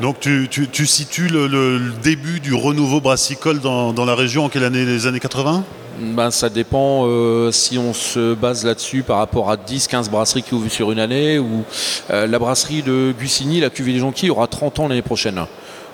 Donc 0.00 0.20
tu, 0.20 0.86
situes 0.86 1.28
le, 1.28 1.80
début 2.02 2.38
du 2.38 2.54
renouveau 2.54 3.00
brassicole 3.00 3.58
dans, 3.60 4.04
la 4.04 4.14
région 4.14 4.44
en 4.44 4.48
quelle 4.48 4.64
année? 4.64 4.84
Les 4.84 5.06
années 5.06 5.20
80 5.20 5.64
ben, 5.98 6.30
Ça 6.30 6.48
dépend 6.48 7.06
euh, 7.06 7.50
si 7.50 7.78
on 7.78 7.92
se 7.92 8.34
base 8.34 8.64
là-dessus 8.64 9.02
par 9.02 9.18
rapport 9.18 9.50
à 9.50 9.56
10-15 9.56 10.08
brasseries 10.08 10.42
qui 10.42 10.54
ouvrent 10.54 10.70
sur 10.70 10.92
une 10.92 11.00
année 11.00 11.38
ou 11.38 11.64
euh, 12.10 12.26
la 12.26 12.38
brasserie 12.38 12.82
de 12.82 13.12
Gussigny, 13.18 13.60
la 13.60 13.70
cuvée 13.70 13.92
des 13.92 13.98
Jonquilles, 13.98 14.30
aura 14.30 14.46
30 14.46 14.80
ans 14.80 14.88
l'année 14.88 15.02
prochaine. 15.02 15.40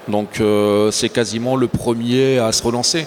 Donc 0.09 0.41
euh, 0.41 0.91
c'est 0.91 1.09
quasiment 1.09 1.57
le 1.57 1.67
premier 1.67 2.39
à 2.39 2.53
se 2.53 2.63
relancer. 2.63 3.07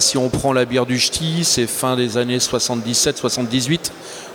si 0.00 0.18
on 0.18 0.28
prend 0.28 0.52
la 0.52 0.66
bière 0.66 0.84
du 0.84 0.98
Ch'ti, 0.98 1.44
c'est 1.44 1.66
fin 1.66 1.96
des 1.96 2.18
années 2.18 2.38
77-78. 2.38 3.90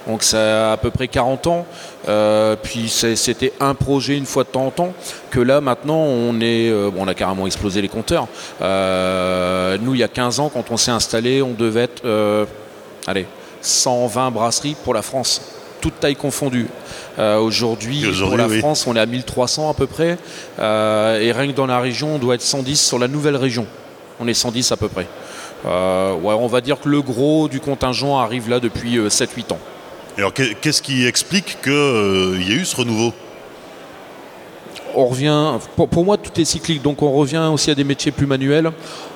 Donc 0.08 0.24
ça 0.24 0.70
a 0.70 0.74
à 0.74 0.78
peu 0.78 0.92
près 0.92 1.08
40 1.08 1.48
ans. 1.48 1.66
Euh, 2.10 2.56
puis 2.62 2.90
c'était 2.90 3.54
un 3.60 3.76
projet 3.76 4.18
une 4.18 4.26
fois 4.26 4.44
de 4.44 4.50
temps 4.50 4.66
en 4.66 4.72
temps. 4.72 4.94
Que 5.30 5.40
là 5.40 5.62
maintenant 5.62 6.00
on 6.00 6.40
est, 6.40 6.70
euh, 6.70 6.90
on 6.98 7.08
a 7.08 7.14
carrément 7.14 7.46
explosé 7.46 7.82
les 7.82 7.88
compteurs. 7.88 8.28
Euh, 8.62 9.78
nous 9.82 9.94
il 9.94 10.00
y 10.00 10.04
a 10.04 10.08
15 10.08 10.40
ans 10.40 10.52
quand 10.54 10.72
on 10.72 10.78
s'est 10.78 10.92
installé, 10.92 11.42
on 11.42 11.54
devait 11.54 11.84
être, 11.84 12.48
allez, 13.08 13.28
120 13.62 14.32
brasseries 14.32 14.76
pour 14.84 14.94
la 14.94 15.02
France, 15.02 15.42
toute 15.80 16.00
taille 16.00 16.16
confondue. 16.16 16.68
Aujourd'hui, 17.20 18.06
pour 18.20 18.38
la 18.38 18.50
France, 18.50 18.88
on 18.88 18.96
est 18.96 19.00
à 19.00 19.06
1300 19.06 19.70
à 19.70 19.74
peu 19.74 19.86
près. 19.86 20.18
et 20.60 21.32
rien 21.32 21.48
que 21.48 21.56
dans 21.56 21.68
la 21.68 21.80
région, 21.80 22.16
on 22.16 22.20
doit 22.20 22.36
être 22.36 22.42
110 22.42 22.82
sur 22.82 22.98
la 22.98 23.08
nouvelle 23.08 23.36
région. 23.36 23.68
On 24.20 24.28
est 24.28 24.34
110 24.34 24.72
à 24.72 24.78
peu 24.78 24.88
près. 24.88 25.08
ouais, 25.66 26.36
on 26.40 26.48
va 26.48 26.62
dire 26.62 26.80
que 26.80 26.90
le 26.90 27.02
gros 27.02 27.48
du 27.48 27.60
contingent 27.60 28.18
arrive 28.18 28.50
là 28.50 28.60
depuis 28.60 28.98
7-8 28.98 29.54
ans. 29.54 29.60
Alors 30.18 30.34
qu'est-ce 30.34 30.82
qui 30.82 31.06
explique 31.06 31.58
qu'il 31.62 31.72
euh, 31.72 32.38
y 32.42 32.52
ait 32.52 32.56
eu 32.56 32.66
ce 32.66 32.76
renouveau? 32.76 33.14
On 34.94 35.08
revient, 35.08 35.54
pour, 35.78 36.04
moi 36.04 36.18
tout 36.18 36.40
est 36.40 36.44
cyclique, 36.44 36.82
donc 36.82 37.02
on 37.02 37.14
revient 37.14 37.50
aussi 37.52 37.72
à 37.72 37.76
des 37.76 37.86
métiers 37.86 38.12
plus 38.12 38.26
manuels. 38.26 38.72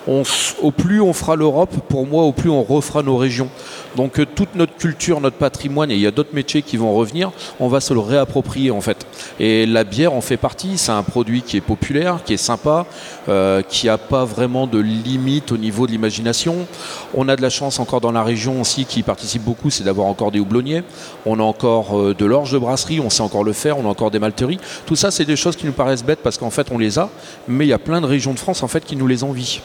au 0.08 0.72
plus 0.72 1.02
on 1.02 1.12
fera 1.12 1.36
l'Europe, 1.36 1.75
pour 1.90 2.08
moi, 2.08 2.24
au 2.24 2.32
plus 2.32 2.50
on 2.50 2.64
refera 2.64 3.04
nos 3.04 3.18
régions. 3.18 3.50
Donc 3.96 4.20
euh, 4.20 4.25
toute 4.25 4.56
notre 4.56 4.75
culture, 4.75 5.22
notre 5.22 5.38
patrimoine, 5.38 5.92
et 5.92 5.96
il 5.96 6.02
y 6.02 6.08
a 6.08 6.12
d'autres 6.12 6.34
métiers 6.34 6.62
qui 6.62 6.78
vont 6.78 6.94
revenir, 6.94 7.32
on 7.60 7.68
va 7.68 7.80
se 7.80 7.94
le 7.94 8.00
réapproprier 8.00 8.72
en 8.72 8.82
fait. 8.82 9.06
Et 9.40 9.66
la 9.66 9.84
bière 9.84 10.14
en 10.14 10.22
fait 10.22 10.38
partie, 10.38 10.78
c'est 10.78 10.92
un 10.92 11.04
produit 11.04 11.42
qui 11.42 11.58
est 11.58 11.62
populaire, 11.62 12.20
qui 12.24 12.34
est 12.34 12.38
sympa, 12.38 12.86
euh, 13.30 13.62
qui 13.62 13.88
n'a 13.88 13.98
pas 13.98 14.25
vraiment 14.25 14.68
de 14.68 14.80
limite 14.80 15.52
au 15.52 15.58
niveau 15.58 15.88
de 15.88 15.92
l'imagination. 15.92 16.68
On 17.14 17.30
a 17.30 17.36
de 17.36 17.42
la 17.42 17.50
chance 17.50 17.80
encore 17.80 18.02
dans 18.02 18.12
la 18.12 18.24
région 18.24 18.62
aussi 18.62 18.86
qui 18.86 19.04
participe 19.04 19.44
beaucoup, 19.44 19.70
c'est 19.70 19.84
d'avoir 19.84 20.08
encore 20.08 20.32
des 20.32 20.40
houblonniers. 20.40 20.84
On 21.25 21.40
a 21.40 21.44
encore 21.44 22.00
euh, 22.00 22.14
de 22.14 22.25
l'orge 22.25 22.52
de 22.52 22.58
brasserie, 22.58 23.00
on 23.00 23.10
sait 23.10 23.22
encore 23.22 23.44
le 23.44 23.54
faire, 23.54 23.78
on 23.78 23.86
a 23.86 23.90
encore 23.90 24.12
des 24.12 24.20
malteries. 24.20 24.60
Tout 24.86 24.96
ça, 24.96 25.12
c'est 25.12 25.25
des 25.25 25.36
choses 25.36 25.56
qui 25.56 25.66
nous 25.66 25.74
paraissent 25.74 26.04
bêtes 26.04 26.20
parce 26.24 26.38
qu'en 26.38 26.50
fait, 26.50 26.68
on 26.72 26.78
les 26.78 27.00
a, 27.00 27.10
mais 27.48 27.66
il 27.66 27.70
y 27.70 27.74
a 27.74 27.80
plein 27.80 28.02
de 28.02 28.06
régions 28.06 28.34
de 28.34 28.40
France 28.40 28.64
en 28.64 28.68
fait 28.68 28.84
qui 28.84 28.96
nous 28.96 29.08
les 29.08 29.24
envient. 29.24 29.60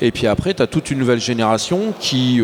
Et 0.00 0.10
puis 0.10 0.26
après, 0.26 0.54
tu 0.54 0.62
as 0.62 0.66
toute 0.66 0.90
une 0.90 0.98
nouvelle 0.98 1.20
génération 1.20 1.92
qui, 2.00 2.40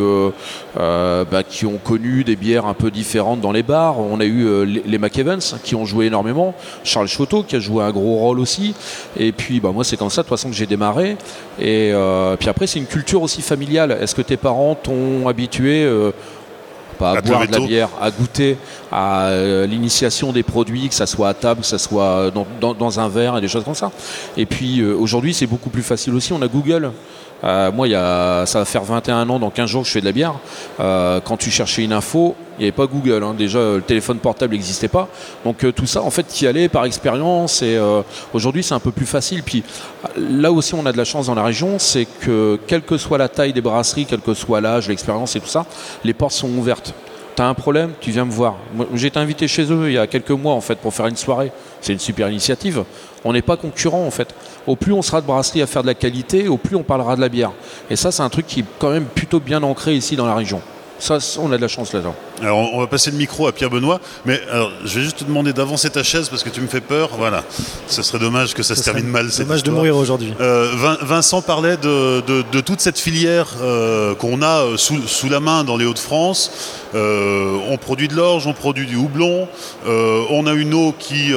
euh, 1.21 1.25
bah, 1.25 1.43
qui 1.43 1.67
ont 1.67 1.79
connu 1.79 2.25
des 2.25 2.37
bières 2.37 2.67
un 2.67 2.75
peu 2.75 2.91
différentes 2.91 3.41
dans 3.41 3.53
les 3.53 3.63
bars. 3.63 3.99
On 3.99 4.21
a 4.21 4.25
eu 4.25 4.47
euh, 4.47 4.65
les, 4.65 4.99
McEvans 4.99 5.59
qui 5.63 5.75
ont 5.75 5.85
joué 5.85 6.07
énormément, 6.07 6.55
Charles 6.85 7.09
Choteau 7.09 7.43
qui 7.43 7.57
a 7.57 7.61
joué 7.61 7.83
un 7.85 7.91
gros 7.91 8.17
rôle 8.17 8.41
aussi. 8.41 8.75
Et 9.19 9.33
puis 9.33 9.61
bah, 9.61 9.71
moi, 9.73 9.85
c'est 9.85 9.97
comme 9.97 10.11
ça 10.11 10.23
de 10.23 10.29
toute 10.29 10.37
façon 10.37 10.51
que 10.51 10.57
j'ai 10.57 10.67
démarré. 10.67 11.17
Et 11.61 11.93
puis 12.39 12.49
après, 12.49 12.67
c'est 12.67 12.79
une 12.79 12.87
culture 12.87 13.23
aussi 13.23 13.43
familiale. 13.43 13.97
Est-ce 14.01 14.15
que 14.15 14.23
tes 14.23 14.37
parents 14.37 14.75
t'ont 14.75 15.29
habitué 15.29 15.89
pas 16.99 17.13
à, 17.13 17.21
boire 17.21 17.47
de 17.47 17.53
la 17.53 17.61
bière, 17.61 17.89
à 18.01 18.11
goûter 18.11 18.57
à 18.93 19.31
l'initiation 19.67 20.33
des 20.33 20.43
produits, 20.43 20.89
que 20.89 20.95
ça 20.95 21.07
soit 21.07 21.29
à 21.29 21.35
table, 21.35 21.61
que 21.61 21.67
ça 21.67 21.79
soit 21.79 22.31
dans, 22.31 22.75
dans, 22.75 23.01
un 23.01 23.09
verre 23.09 23.37
et 23.39 23.41
des 23.41 23.49
choses 23.49 23.65
comme 23.65 23.75
ça? 23.75 23.91
Et 24.37 24.47
puis 24.47 24.83
aujourd'hui, 24.85 25.35
c'est 25.35 25.47
beaucoup 25.47 25.71
plus 25.71 25.83
facile 25.83 26.15
aussi. 26.15 26.33
On 26.33 26.43
a 26.43 26.49
Google. 26.49 26.93
Euh, 27.45 27.73
moi, 27.73 27.87
ça 28.47 28.59
va 28.59 28.65
faire 28.65 28.85
21 28.85 29.29
ans, 29.29 29.39
dans 29.39 29.51
15 29.51 29.69
jours 29.69 29.85
je 29.85 29.91
fais 29.91 30.01
de 30.01 30.05
la 30.05 30.13
bière. 30.13 30.35
Euh, 30.79 31.21
quand 31.25 31.37
tu 31.37 31.51
cherchais 31.51 31.83
une 31.83 31.93
info, 31.93 32.35
il 32.59 32.63
n'y 32.63 32.65
avait 32.67 32.73
pas 32.73 32.87
Google. 32.87 33.23
Hein. 33.23 33.35
Déjà, 33.37 33.59
le 33.59 33.83
téléphone 33.83 34.19
portable 34.19 34.55
n'existait 34.55 34.89
pas. 34.89 35.09
Donc 35.45 35.65
euh, 35.65 35.73
tout 35.73 35.87
ça, 35.87 36.03
en 36.03 36.11
fait, 36.11 36.25
tu 36.25 36.45
y 36.45 36.49
allais 36.49 36.69
par 36.69 36.85
expérience. 36.85 37.63
Et 37.63 37.79
aujourd'hui, 38.33 38.63
c'est 38.63 38.75
un 38.75 38.81
peu 38.81 38.93
plus 38.93 39.07
facile. 39.07 39.43
Puis 39.43 39.63
là 40.17 40.53
aussi, 40.53 40.75
on 40.75 40.85
a 40.87 40.93
de 40.93 40.99
la 40.99 41.05
chance 41.05 41.27
dans 41.27 41.35
la 41.35 41.45
région, 41.45 41.79
c'est 41.79 42.07
que 42.21 42.59
quelle 42.67 42.83
que 42.83 42.97
soit 42.97 43.19
la 43.19 43.29
taille 43.29 43.53
des 43.53 43.61
brasseries, 43.61 44.07
quel 44.07 44.21
que 44.21 44.35
soit 44.35 44.61
l'âge, 44.61 44.89
l'expérience 44.89 45.37
et 45.37 45.41
tout 45.41 45.49
ça, 45.49 45.65
les 46.05 46.15
portes 46.15 46.33
sont 46.33 46.49
ouvertes. 46.49 46.95
Tu 47.37 47.43
as 47.43 47.47
un 47.47 47.55
problème, 47.55 47.93
tu 48.01 48.11
viens 48.11 48.25
me 48.25 48.31
voir. 48.31 48.57
J'ai 48.95 49.07
été 49.07 49.19
invité 49.19 49.49
chez 49.49 49.71
eux 49.73 49.89
il 49.89 49.95
y 49.95 49.99
a 49.99 50.07
quelques 50.07 50.31
mois 50.31 50.55
en 50.55 50.61
fait 50.61 50.77
pour 50.77 50.93
faire 50.93 51.07
une 51.07 51.17
soirée. 51.17 51.53
C'est 51.81 51.93
une 51.93 51.99
super 51.99 52.29
initiative. 52.29 52.85
On 53.25 53.33
n'est 53.33 53.43
pas 53.43 53.57
concurrent 53.57 54.05
en 54.07 54.11
fait. 54.11 54.35
Au 54.67 54.77
plus 54.77 54.93
on 54.93 55.03
sera 55.03 55.21
de 55.21 55.27
brasserie 55.27 55.63
à 55.63 55.67
faire 55.67 55.83
de 55.83 55.87
la 55.87 55.95
qualité, 55.95 56.49
au 56.49 56.57
plus 56.57 56.77
on 56.77 56.83
parlera 56.83 57.17
de 57.17 57.21
la 57.21 57.29
bière. 57.29 57.53
Et 57.91 57.97
ça, 57.97 58.13
c'est 58.13 58.23
un 58.23 58.29
truc 58.29 58.47
qui 58.47 58.61
est 58.61 58.65
quand 58.79 58.91
même 58.91 59.07
plutôt 59.07 59.41
bien 59.41 59.63
ancré 59.63 59.95
ici 59.95 60.17
dans 60.17 60.27
la 60.27 60.35
région. 60.35 60.61
Ça, 61.01 61.19
on 61.39 61.51
a 61.51 61.57
de 61.57 61.63
la 61.63 61.69
chance 61.69 61.93
là-dedans. 61.93 62.15
Alors, 62.43 62.75
on 62.75 62.81
va 62.81 62.87
passer 62.87 63.11
le 63.11 63.17
micro 63.17 63.47
à 63.47 63.53
Pierre 63.53 63.71
Benoît, 63.71 64.01
mais 64.27 64.41
alors, 64.51 64.71
je 64.85 64.99
vais 64.99 65.05
juste 65.05 65.19
te 65.19 65.25
demander 65.25 65.53
d'avancer 65.53 65.89
ta 65.91 66.03
chaise 66.03 66.29
parce 66.29 66.43
que 66.43 66.51
tu 66.51 66.61
me 66.61 66.69
fais 66.69 66.83
peur. 66.83 67.11
Voilà, 67.17 67.43
ce 67.87 68.03
serait 68.03 68.19
dommage 68.19 68.55
que 68.55 68.63
ça, 68.63 68.77
se 68.77 68.83
termine 68.83 69.07
mal. 69.07 69.31
C'est 69.31 69.45
dommage 69.45 69.63
de 69.63 69.71
mourir 69.71 69.97
aujourd'hui. 69.97 70.35
Euh, 70.41 70.71
Vincent 71.01 71.43
parlait 71.43 71.77
de, 71.77 72.61
toute 72.61 72.81
cette 72.81 72.99
filière 72.99 73.49
euh, 73.63 74.15
qu'on 74.15 74.43
a 74.43 74.65
euh, 74.65 74.77
sous, 74.77 75.29
la 75.29 75.41
main 75.41 75.65
dans 75.65 75.77
les 75.77 75.87
Hauts-de-France. 75.87 76.53
on 76.95 77.79
produit 77.81 78.09
de 78.09 78.15
l'orge, 78.15 78.47
on 78.47 78.53
produit 78.53 78.87
du 78.87 78.97
houblon, 78.97 79.49
on 79.87 80.47
a 80.47 80.53
une 80.53 80.75
eau 80.75 80.95
qui, 80.99 81.33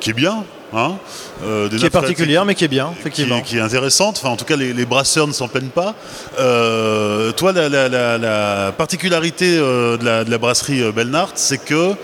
qui 0.00 0.10
est 0.10 0.14
bien, 0.14 0.44
Hein, 0.72 0.98
euh, 1.42 1.68
qui 1.68 1.84
est 1.84 1.90
particulière, 1.90 2.44
mais 2.44 2.54
qui 2.54 2.64
est 2.64 2.68
bien, 2.68 2.92
effectivement. 2.98 3.40
Qui, 3.40 3.56
est 3.56 3.60
intéressante. 3.60 4.20
Enfin, 4.22 4.28
en 4.28 4.36
tout 4.36 4.44
cas, 4.44 4.56
les, 4.56 4.86
brasseurs 4.86 5.26
ne 5.26 5.32
s'en 5.32 5.48
plaignent 5.48 5.68
pas. 5.68 5.94
Euh, 6.38 7.32
toi, 7.32 7.52
la, 7.52 8.72
particularité 8.72 9.56
euh, 9.58 9.96
de, 9.96 10.30
la, 10.30 10.38
brasserie 10.38 10.92
Belnart, 10.92 11.32
c'est 11.34 11.58
que 11.58 11.94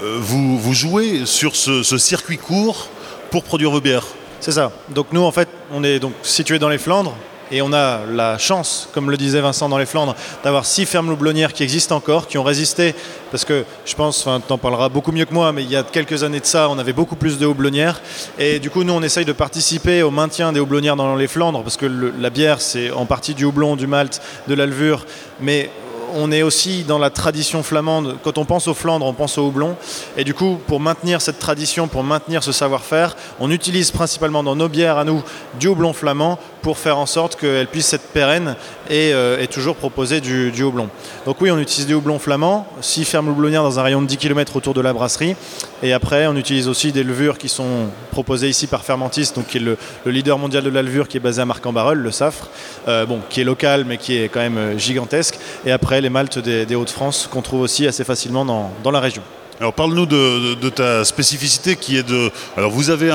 vous, 0.00 0.58
vous, 0.58 0.74
jouez 0.74 1.26
sur 1.26 1.54
ce, 1.54 1.82
ce, 1.82 1.98
circuit 1.98 2.38
court 2.38 2.88
pour 3.30 3.44
produire 3.44 3.70
vos 3.70 3.80
bières. 3.80 4.06
C'est 4.40 4.52
ça. 4.52 4.72
Donc 4.88 5.08
nous, 5.12 5.22
en 5.22 5.32
fait, 5.32 5.48
on 5.70 5.84
est 5.84 5.98
donc 5.98 6.14
situé 6.22 6.58
dans 6.58 6.68
les 6.70 6.78
Flandres. 6.78 7.14
Et 7.50 7.62
on 7.62 7.72
a 7.72 8.00
la 8.06 8.38
chance, 8.38 8.88
comme 8.92 9.10
le 9.10 9.16
disait 9.16 9.40
Vincent 9.40 9.68
dans 9.68 9.78
les 9.78 9.86
Flandres, 9.86 10.16
d'avoir 10.42 10.64
six 10.64 10.86
fermes 10.86 11.10
loublonnières 11.10 11.52
qui 11.52 11.62
existent 11.62 11.96
encore, 11.96 12.26
qui 12.26 12.38
ont 12.38 12.42
résisté, 12.42 12.94
parce 13.30 13.44
que 13.44 13.64
je 13.84 13.94
pense, 13.94 14.26
enfin, 14.26 14.40
tu 14.44 14.52
en 14.52 14.58
parleras 14.58 14.88
beaucoup 14.88 15.12
mieux 15.12 15.24
que 15.24 15.34
moi, 15.34 15.52
mais 15.52 15.62
il 15.62 15.70
y 15.70 15.76
a 15.76 15.82
quelques 15.82 16.22
années 16.22 16.40
de 16.40 16.46
ça, 16.46 16.68
on 16.70 16.78
avait 16.78 16.92
beaucoup 16.92 17.16
plus 17.16 17.38
de 17.38 17.46
houblonnières. 17.46 18.00
Et 18.38 18.58
du 18.58 18.70
coup, 18.70 18.82
nous, 18.82 18.92
on 18.92 19.02
essaye 19.02 19.24
de 19.24 19.32
participer 19.32 20.02
au 20.02 20.10
maintien 20.10 20.52
des 20.52 20.60
houblonnières 20.60 20.96
dans 20.96 21.16
les 21.16 21.28
Flandres, 21.28 21.62
parce 21.62 21.76
que 21.76 21.86
la 21.86 22.30
bière, 22.30 22.60
c'est 22.60 22.90
en 22.90 23.06
partie 23.06 23.34
du 23.34 23.44
houblon, 23.44 23.76
du 23.76 23.86
malt, 23.86 24.22
de 24.48 24.54
la 24.54 24.66
levure, 24.66 25.04
mais 25.40 25.70
on 26.14 26.30
est 26.32 26.42
aussi 26.42 26.84
dans 26.84 26.98
la 26.98 27.10
tradition 27.10 27.62
flamande. 27.62 28.16
Quand 28.22 28.38
on 28.38 28.44
pense 28.44 28.68
aux 28.68 28.74
Flandres, 28.74 29.06
on 29.06 29.12
pense 29.12 29.36
au 29.38 29.46
houblon. 29.46 29.76
Et 30.16 30.24
du 30.24 30.32
coup, 30.32 30.58
pour 30.66 30.80
maintenir 30.80 31.20
cette 31.20 31.38
tradition, 31.38 31.88
pour 31.88 32.04
maintenir 32.04 32.42
ce 32.42 32.52
savoir-faire, 32.52 33.16
on 33.40 33.50
utilise 33.50 33.90
principalement 33.90 34.42
dans 34.42 34.56
nos 34.56 34.68
bières 34.68 34.98
à 34.98 35.04
nous 35.04 35.22
du 35.58 35.68
houblon 35.68 35.92
flamand 35.92 36.38
pour 36.62 36.78
faire 36.78 36.98
en 36.98 37.06
sorte 37.06 37.36
qu'elle 37.36 37.66
puisse 37.66 37.92
être 37.92 38.08
pérenne 38.08 38.56
et, 38.90 39.12
euh, 39.12 39.44
toujours 39.46 39.76
proposer 39.76 40.20
du, 40.20 40.62
houblon. 40.62 40.88
Donc 41.26 41.40
oui, 41.40 41.50
on 41.50 41.58
utilise 41.58 41.86
du 41.86 41.94
houblon 41.94 42.18
flamand, 42.18 42.66
six 42.80 43.04
fermes 43.04 43.28
houblonnières 43.28 43.62
dans 43.62 43.78
un 43.78 43.82
rayon 43.82 44.02
de 44.02 44.06
10 44.06 44.16
km 44.16 44.56
autour 44.56 44.74
de 44.74 44.80
la 44.80 44.92
brasserie. 44.92 45.36
Et 45.82 45.92
après, 45.92 46.26
on 46.26 46.34
utilise 46.36 46.66
aussi 46.66 46.92
des 46.92 47.04
levures 47.04 47.38
qui 47.38 47.48
sont 47.48 47.88
proposées 48.10 48.48
ici 48.48 48.66
par 48.66 48.84
Fermentis, 48.84 49.30
donc 49.34 49.46
qui 49.48 49.58
est 49.58 49.60
le, 49.60 49.76
leader 50.06 50.38
mondial 50.38 50.64
de 50.64 50.70
la 50.70 50.82
levure 50.82 51.08
qui 51.08 51.18
est 51.18 51.20
basé 51.20 51.42
à 51.42 51.44
Marc-en-Barœul, 51.44 51.98
le 51.98 52.10
Safre, 52.10 52.48
euh, 52.88 53.06
bon, 53.06 53.20
qui 53.28 53.40
est 53.40 53.44
local 53.44 53.84
mais 53.86 53.98
qui 53.98 54.16
est 54.16 54.28
quand 54.28 54.40
même 54.40 54.58
euh, 54.58 54.78
gigantesque. 54.78 55.38
Et 55.66 55.72
après, 55.72 56.00
les 56.00 56.10
maltes 56.10 56.38
des, 56.38 56.74
Hauts-de-France 56.74 57.28
qu'on 57.30 57.42
trouve 57.42 57.60
aussi 57.60 57.86
assez 57.86 58.02
facilement 58.02 58.44
dans, 58.44 58.90
la 58.90 59.00
région. 59.00 59.22
Alors 59.60 59.72
parle-nous 59.72 60.06
de, 60.06 60.68
ta 60.70 61.04
spécificité 61.04 61.76
qui 61.76 61.96
est 61.96 62.02
de... 62.02 62.30
Alors 62.56 62.70
vous 62.70 62.90
avez 62.90 63.12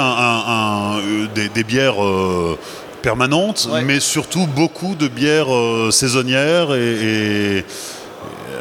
des, 1.35 1.63
bières 1.63 1.95
permanente, 3.01 3.69
mais 3.85 3.99
surtout 3.99 4.47
beaucoup 4.47 4.95
de 4.95 5.07
bières 5.07 5.53
euh, 5.53 5.91
saisonnières 5.91 6.73
et, 6.73 7.65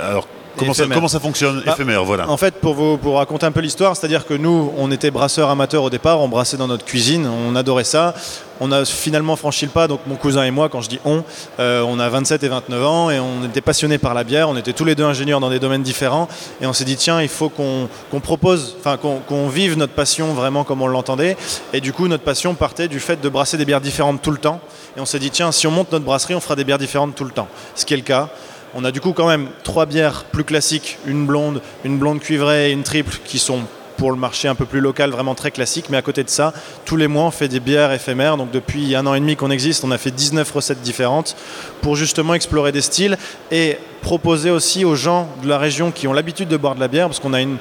alors 0.02 0.26
Comment 0.59 0.75
ça, 0.75 0.87
comment 0.87 1.09
ça, 1.09 1.21
fonctionne 1.21 1.62
bah, 1.65 1.73
Éphémère, 1.73 2.05
voilà. 2.05 2.29
En 2.29 2.37
fait, 2.37 2.55
pour 2.55 2.75
vous 2.75 2.97
pour 2.99 3.17
raconter 3.17 3.47
un 3.47 3.53
peu 3.53 3.61
l'histoire, 3.61 3.97
c'est-à-dire 3.97 4.27
que 4.27 4.35
nous, 4.35 4.73
on 4.77 4.91
était 4.91 5.11
brasseurs 5.11 5.50
amateurs 5.50 5.83
au 5.83 5.91
départ, 5.91 6.21
on 6.21 6.29
brassait 6.29 6.57
dans 6.57 6.69
notre 6.69 6.85
cuisine, 6.85 7.27
on 7.27 7.55
adorait 7.57 7.85
ça. 7.85 8.15
On 8.61 8.73
a 8.73 8.85
finalement 8.85 9.37
franchi 9.37 9.65
le 9.67 9.71
pas, 9.71 9.87
donc 9.87 10.00
mon 10.07 10.17
cousin 10.17 10.43
et 10.45 10.50
moi, 10.50 10.69
quand 10.69 10.81
je 10.81 10.88
dis 10.88 10.99
on, 11.05 11.23
euh, 11.61 11.83
on 11.83 12.00
a 12.00 12.09
27 12.09 12.43
et 12.43 12.49
29 12.49 12.85
ans 12.85 13.11
et 13.11 13.21
on 13.21 13.45
était 13.45 13.61
passionnés 13.61 13.99
par 13.99 14.15
la 14.15 14.25
bière. 14.25 14.49
On 14.49 14.57
était 14.57 14.73
tous 14.73 14.85
les 14.85 14.97
deux 14.97 15.05
ingénieurs 15.05 15.38
dans 15.38 15.50
des 15.50 15.61
domaines 15.61 15.83
différents 15.83 16.29
et 16.61 16.67
on 16.67 16.73
s'est 16.73 16.85
dit 16.85 16.97
tiens, 16.97 17.23
il 17.23 17.29
faut 17.29 17.50
qu'on 17.50 17.88
propose, 18.21 18.77
enfin 18.81 18.97
qu'on 18.97 19.49
vive 19.49 19.77
notre 19.77 19.93
passion 19.93 20.35
vraiment 20.35 20.65
comme 20.65 20.83
on 20.83 20.88
l'entendait. 20.88 21.37
Et 21.73 21.81
du 21.81 21.93
coup, 21.93 22.09
notre 22.09 22.25
passion 22.25 22.55
partait 22.55 22.88
du 22.88 22.99
fait 22.99 23.21
de 23.21 23.29
brasser 23.29 23.57
des 23.57 23.65
bières 23.65 23.81
différentes 23.81 24.23
tout 24.23 24.33
le 24.33 24.38
temps. 24.38 24.61
Et 24.97 25.00
on 25.00 25.07
s'est 25.07 25.21
dit 25.21 25.31
tiens, 25.31 25.53
si 25.53 25.67
on 25.69 25.71
monte 25.71 25.93
notre 25.93 26.05
brasserie, 26.05 26.35
on 26.35 26.41
fera 26.41 26.57
des 26.57 26.65
bières 26.65 26.79
différentes 26.79 27.15
tout 27.15 27.25
le 27.25 27.31
temps. 27.31 27.49
Ce 27.77 27.85
qui 27.85 27.95
est 27.95 27.99
le 27.99 28.03
cas. 28.03 28.29
On 28.75 28.85
a 28.85 28.91
du 28.91 29.01
coup 29.01 29.13
quand 29.13 29.27
même 29.27 29.49
trois 29.63 29.87
bières 29.87 30.25
plus 30.25 30.45
classiques, 30.45 30.99
une 31.07 31.27
blonde, 31.27 31.63
une 31.85 31.99
blonde 31.99 32.21
cuivrée 32.21 32.71
et 32.71 32.73
une 32.73 32.83
triple 32.83 33.19
qui 33.25 33.39
sont 33.39 33.61
pour 33.99 34.13
le 34.13 34.17
marché 34.17 34.47
un 34.49 34.55
peu 34.55 34.65
plus 34.65 34.81
local, 34.81 35.11
vraiment 35.11 35.35
très 35.35 35.51
classique. 35.51 35.87
Mais 35.91 35.97
à 35.97 36.03
côté 36.03 36.23
de 36.23 36.31
ça, 36.31 36.55
tous 36.85 36.97
les 36.97 37.09
mois, 37.09 37.25
on 37.25 37.31
fait 37.31 37.49
des 37.49 37.61
bières 37.61 37.93
éphémères. 37.93 38.37
Donc 38.37 38.51
depuis 38.51 38.95
un 38.95 39.05
an 39.07 39.15
et 39.15 39.21
demi 39.21 39.37
qu'on 39.37 39.51
existe, 39.51 39.85
on 39.85 39.91
a 39.91 39.99
fait 39.99 40.13
19 40.13 40.51
recettes 40.51 40.81
différentes 40.81 41.37
pour 41.83 41.97
justement 41.97 42.35
explorer 42.35 42.73
des 42.73 42.81
styles 42.81 43.19
et 43.51 43.77
proposer 44.01 44.51
aussi 44.51 44.85
aux 44.85 44.95
gens 44.95 45.29
de 45.43 45.49
la 45.49 45.59
région 45.59 45.91
qui 45.91 46.07
ont 46.07 46.13
l'habitude 46.13 46.49
de 46.49 46.57
boire 46.57 46.77
de 46.77 46.81
la 46.81 46.89
bière, 46.89 47.09
parce 47.09 47.19
qu'on 47.19 47.35
a 47.35 47.41
une, 47.41 47.57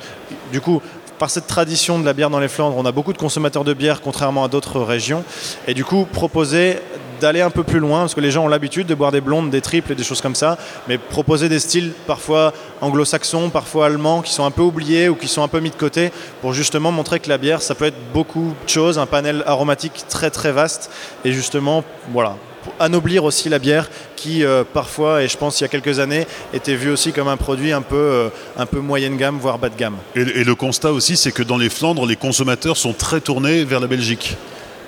du 0.51 0.61
coup, 0.61 0.81
par 1.17 1.31
cette 1.31 1.47
tradition 1.47 1.97
de 1.97 2.05
la 2.05 2.13
bière 2.13 2.29
dans 2.29 2.39
les 2.39 2.47
Flandres, 2.47 2.77
on 2.77 2.85
a 2.85 2.91
beaucoup 2.91 3.13
de 3.13 3.17
consommateurs 3.17 3.63
de 3.63 3.73
bière, 3.73 4.01
contrairement 4.01 4.43
à 4.43 4.47
d'autres 4.47 4.79
régions. 4.79 5.23
Et 5.67 5.73
du 5.73 5.83
coup, 5.83 6.05
proposer 6.05 6.77
d'aller 7.19 7.41
un 7.41 7.49
peu 7.49 7.63
plus 7.63 7.79
loin, 7.79 8.01
parce 8.01 8.15
que 8.15 8.21
les 8.21 8.31
gens 8.31 8.45
ont 8.45 8.47
l'habitude 8.47 8.87
de 8.87 8.95
boire 8.95 9.11
des 9.11 9.21
blondes, 9.21 9.49
des 9.49 9.61
triples 9.61 9.91
et 9.91 9.95
des 9.95 10.03
choses 10.03 10.21
comme 10.21 10.35
ça, 10.35 10.57
mais 10.87 10.97
proposer 10.97 11.49
des 11.49 11.59
styles 11.59 11.91
parfois 12.05 12.53
anglo-saxons, 12.81 13.49
parfois 13.49 13.87
allemands, 13.87 14.21
qui 14.21 14.33
sont 14.33 14.45
un 14.45 14.51
peu 14.51 14.61
oubliés 14.61 15.09
ou 15.09 15.15
qui 15.15 15.27
sont 15.27 15.43
un 15.43 15.47
peu 15.47 15.59
mis 15.59 15.69
de 15.69 15.75
côté, 15.75 16.11
pour 16.41 16.53
justement 16.53 16.91
montrer 16.91 17.19
que 17.19 17.29
la 17.29 17.37
bière, 17.37 17.61
ça 17.61 17.75
peut 17.75 17.85
être 17.85 18.13
beaucoup 18.13 18.53
de 18.63 18.69
choses, 18.69 18.99
un 18.99 19.05
panel 19.05 19.43
aromatique 19.45 20.05
très 20.09 20.29
très 20.29 20.51
vaste, 20.51 20.91
et 21.25 21.31
justement, 21.31 21.83
voilà, 22.11 22.35
anoblir 22.79 23.23
aussi 23.23 23.49
la 23.49 23.59
bière 23.59 23.89
qui 24.15 24.43
euh, 24.43 24.63
parfois, 24.63 25.23
et 25.23 25.27
je 25.27 25.37
pense 25.37 25.59
il 25.59 25.63
y 25.63 25.65
a 25.65 25.69
quelques 25.69 25.99
années, 25.99 26.27
était 26.53 26.75
vue 26.75 26.91
aussi 26.91 27.13
comme 27.13 27.27
un 27.27 27.37
produit 27.37 27.71
un 27.71 27.81
peu, 27.81 27.95
euh, 27.95 28.29
un 28.57 28.65
peu 28.65 28.79
moyenne 28.79 29.17
gamme, 29.17 29.37
voire 29.39 29.57
bas 29.57 29.69
de 29.69 29.77
gamme. 29.77 29.97
et 30.15 30.43
le 30.43 30.55
constat 30.55 30.91
aussi, 30.91 31.17
c'est 31.17 31.31
que 31.31 31.43
dans 31.43 31.57
les 31.57 31.69
Flandres, 31.69 32.05
les 32.05 32.15
consommateurs 32.15 32.77
sont 32.77 32.93
très 32.93 33.21
tournés 33.21 33.63
vers 33.63 33.79
la 33.79 33.87
Belgique. 33.87 34.37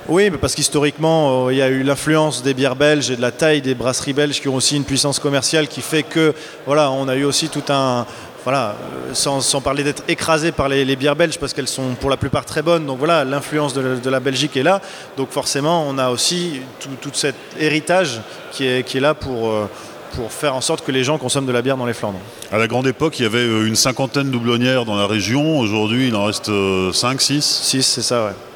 Oui, 0.09 0.31
parce 0.31 0.55
qu'historiquement, 0.55 1.45
euh, 1.45 1.53
il 1.53 1.59
y 1.59 1.61
a 1.61 1.69
eu 1.69 1.83
l'influence 1.83 2.41
des 2.41 2.55
bières 2.55 2.75
belges 2.75 3.11
et 3.11 3.15
de 3.15 3.21
la 3.21 3.29
taille 3.29 3.61
des 3.61 3.75
brasseries 3.75 4.13
belges 4.13 4.41
qui 4.41 4.47
ont 4.47 4.55
aussi 4.55 4.75
une 4.75 4.83
puissance 4.83 5.19
commerciale 5.19 5.67
qui 5.67 5.81
fait 5.81 6.01
que, 6.01 6.33
voilà, 6.65 6.89
on 6.89 7.07
a 7.07 7.15
eu 7.15 7.25
aussi 7.25 7.47
tout 7.47 7.61
un, 7.69 8.07
voilà, 8.43 8.75
euh, 9.07 9.13
sans, 9.13 9.61
parler 9.61 9.83
d'être 9.83 10.01
écrasé 10.07 10.51
par 10.51 10.67
les, 10.67 10.95
bières 10.95 11.15
belges 11.15 11.37
parce 11.37 11.53
qu'elles 11.53 11.67
sont 11.67 11.93
pour 11.93 12.09
la 12.09 12.17
plupart 12.17 12.43
très 12.43 12.63
bonnes. 12.63 12.87
Donc 12.87 12.97
voilà, 12.97 13.23
l'influence 13.23 13.75
de, 13.75 14.09
la 14.09 14.19
Belgique 14.19 14.57
est 14.57 14.63
là. 14.63 14.81
Donc 15.15 15.29
forcément, 15.29 15.85
on 15.87 15.99
a 15.99 16.09
aussi 16.09 16.61
tout, 16.79 17.11
cet 17.13 17.35
héritage 17.59 18.19
qui 18.51 18.65
est, 18.65 18.81
qui 18.81 18.97
est 18.97 19.01
là 19.01 19.13
pour, 19.13 19.51
euh, 19.51 19.69
pour 20.15 20.31
faire 20.31 20.55
en 20.55 20.61
sorte 20.61 20.83
que 20.83 20.91
les 20.91 21.03
gens 21.03 21.19
consomment 21.19 21.45
de 21.45 21.51
la 21.51 21.61
bière 21.61 21.77
dans 21.77 21.85
les 21.85 21.93
Flandres. 21.93 22.19
À 22.51 22.57
la 22.57 22.67
grande 22.67 22.87
époque, 22.87 23.19
il 23.19 23.23
y 23.23 23.25
avait 23.27 23.45
une 23.45 23.75
cinquantaine 23.75 24.31
doublonnières 24.31 24.85
dans 24.85 24.95
la 24.95 25.05
région. 25.05 25.59
Aujourd'hui, 25.59 26.07
il 26.07 26.15
en 26.15 26.25
reste 26.25 26.49
5, 26.93 27.21
6 27.21 27.41
6, 27.43 27.83
c'est 27.83 28.01
ça, 28.01 28.25
ouais 28.25 28.48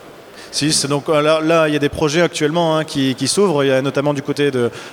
donc 0.88 1.10
euh, 1.10 1.42
là, 1.42 1.68
il 1.68 1.74
y 1.74 1.76
a 1.76 1.80
des 1.80 1.90
projets 1.90 2.22
actuellement 2.22 2.78
hein, 2.78 2.84
qui, 2.84 3.28
s'ouvrent. 3.28 3.64
Il 3.64 3.68
y 3.68 3.72
a 3.72 3.82
notamment 3.82 4.14
du 4.14 4.22
côté 4.22 4.52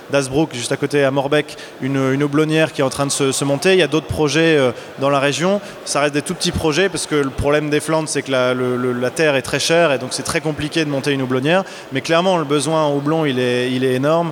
d'Asbrook, 0.09 0.53
juste 0.53 0.71
à 0.71 0.77
côté 0.77 1.03
à 1.03 1.11
Morbeck, 1.11 1.55
une, 1.81 1.97
une 1.97 2.27
qui 2.73 2.81
est 2.81 2.83
en 2.83 2.89
train 2.89 3.05
de 3.05 3.11
se, 3.11 3.43
monter. 3.43 3.73
Il 3.73 3.79
y 3.79 3.83
a 3.83 3.87
d'autres 3.87 4.07
projets 4.07 4.57
euh, 4.57 4.71
dans 4.99 5.09
la 5.09 5.19
région. 5.19 5.61
Ça 5.85 6.01
reste 6.01 6.13
des 6.13 6.21
tout 6.21 6.33
petits 6.33 6.51
projets 6.51 6.89
parce 6.89 7.05
que 7.05 7.15
le 7.15 7.29
problème 7.29 7.69
des 7.69 7.79
Flandres, 7.79 8.09
c'est 8.09 8.23
que 8.23 8.31
la, 8.31 9.09
terre 9.11 9.35
est 9.35 9.41
très 9.41 9.59
chère 9.59 9.91
et 9.91 9.97
donc 9.99 10.09
c'est 10.11 10.23
très 10.23 10.41
compliqué 10.41 10.83
de 10.83 10.89
monter 10.89 11.11
une 11.11 11.21
houblonnière. 11.21 11.63
Mais 11.91 12.01
clairement, 12.01 12.37
le 12.37 12.45
besoin 12.45 12.83
en 12.83 12.95
houblon, 12.95 13.25
il 13.25 13.39
est, 13.39 13.71
énorme. 13.91 14.31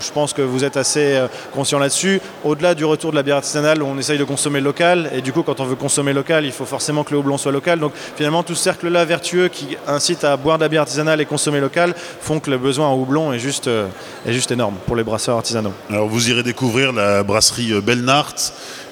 Je 0.00 0.10
pense 0.12 0.32
que 0.32 0.42
vous 0.42 0.64
êtes 0.64 0.76
assez 0.76 1.16
euh, 1.16 1.28
conscient 1.54 1.78
là-dessus. 1.78 2.20
Au-delà 2.44 2.74
du 2.74 2.84
retour 2.84 3.10
de 3.10 3.16
la 3.16 3.22
bière 3.22 3.36
artisanale, 3.36 3.82
on 3.82 3.98
essaye 3.98 4.18
de 4.18 4.24
consommer 4.24 4.60
local. 4.60 5.10
Et 5.14 5.20
du 5.20 5.32
coup, 5.32 5.42
quand 5.42 5.60
on 5.60 5.64
veut 5.64 5.76
consommer 5.76 6.12
local, 6.12 6.44
il 6.44 6.52
faut 6.52 6.64
forcément 6.64 7.04
que 7.04 7.12
le 7.12 7.18
houblon 7.18 7.38
soit 7.38 7.52
local. 7.52 7.78
Donc 7.80 7.92
finalement, 8.16 8.42
tout 8.42 8.54
ce 8.54 8.62
cercle-là 8.62 9.04
vertueux 9.04 9.48
qui 9.48 9.76
incite 9.86 10.24
à 10.24 10.36
boire 10.36 10.58
de 10.58 10.64
la 10.64 10.68
bière 10.68 10.82
artisanale 10.82 11.20
et 11.20 11.26
consommer 11.26 11.60
local 11.60 11.94
font 12.20 12.40
que 12.40 12.50
le 12.50 12.58
besoin 12.58 12.88
en 12.88 12.96
houblon 12.96 13.32
est 13.32 13.38
juste, 13.38 13.68
euh, 13.68 13.86
est 14.26 14.32
juste 14.32 14.50
énorme 14.50 14.74
pour 14.86 14.96
les 14.96 15.04
brasseurs 15.04 15.36
artisanaux. 15.36 15.72
Alors 15.90 16.08
vous 16.08 16.30
irez 16.30 16.42
découvrir 16.42 16.92
la 16.92 17.22
brasserie 17.22 17.72
euh, 17.72 17.80
Belnart 17.80 18.34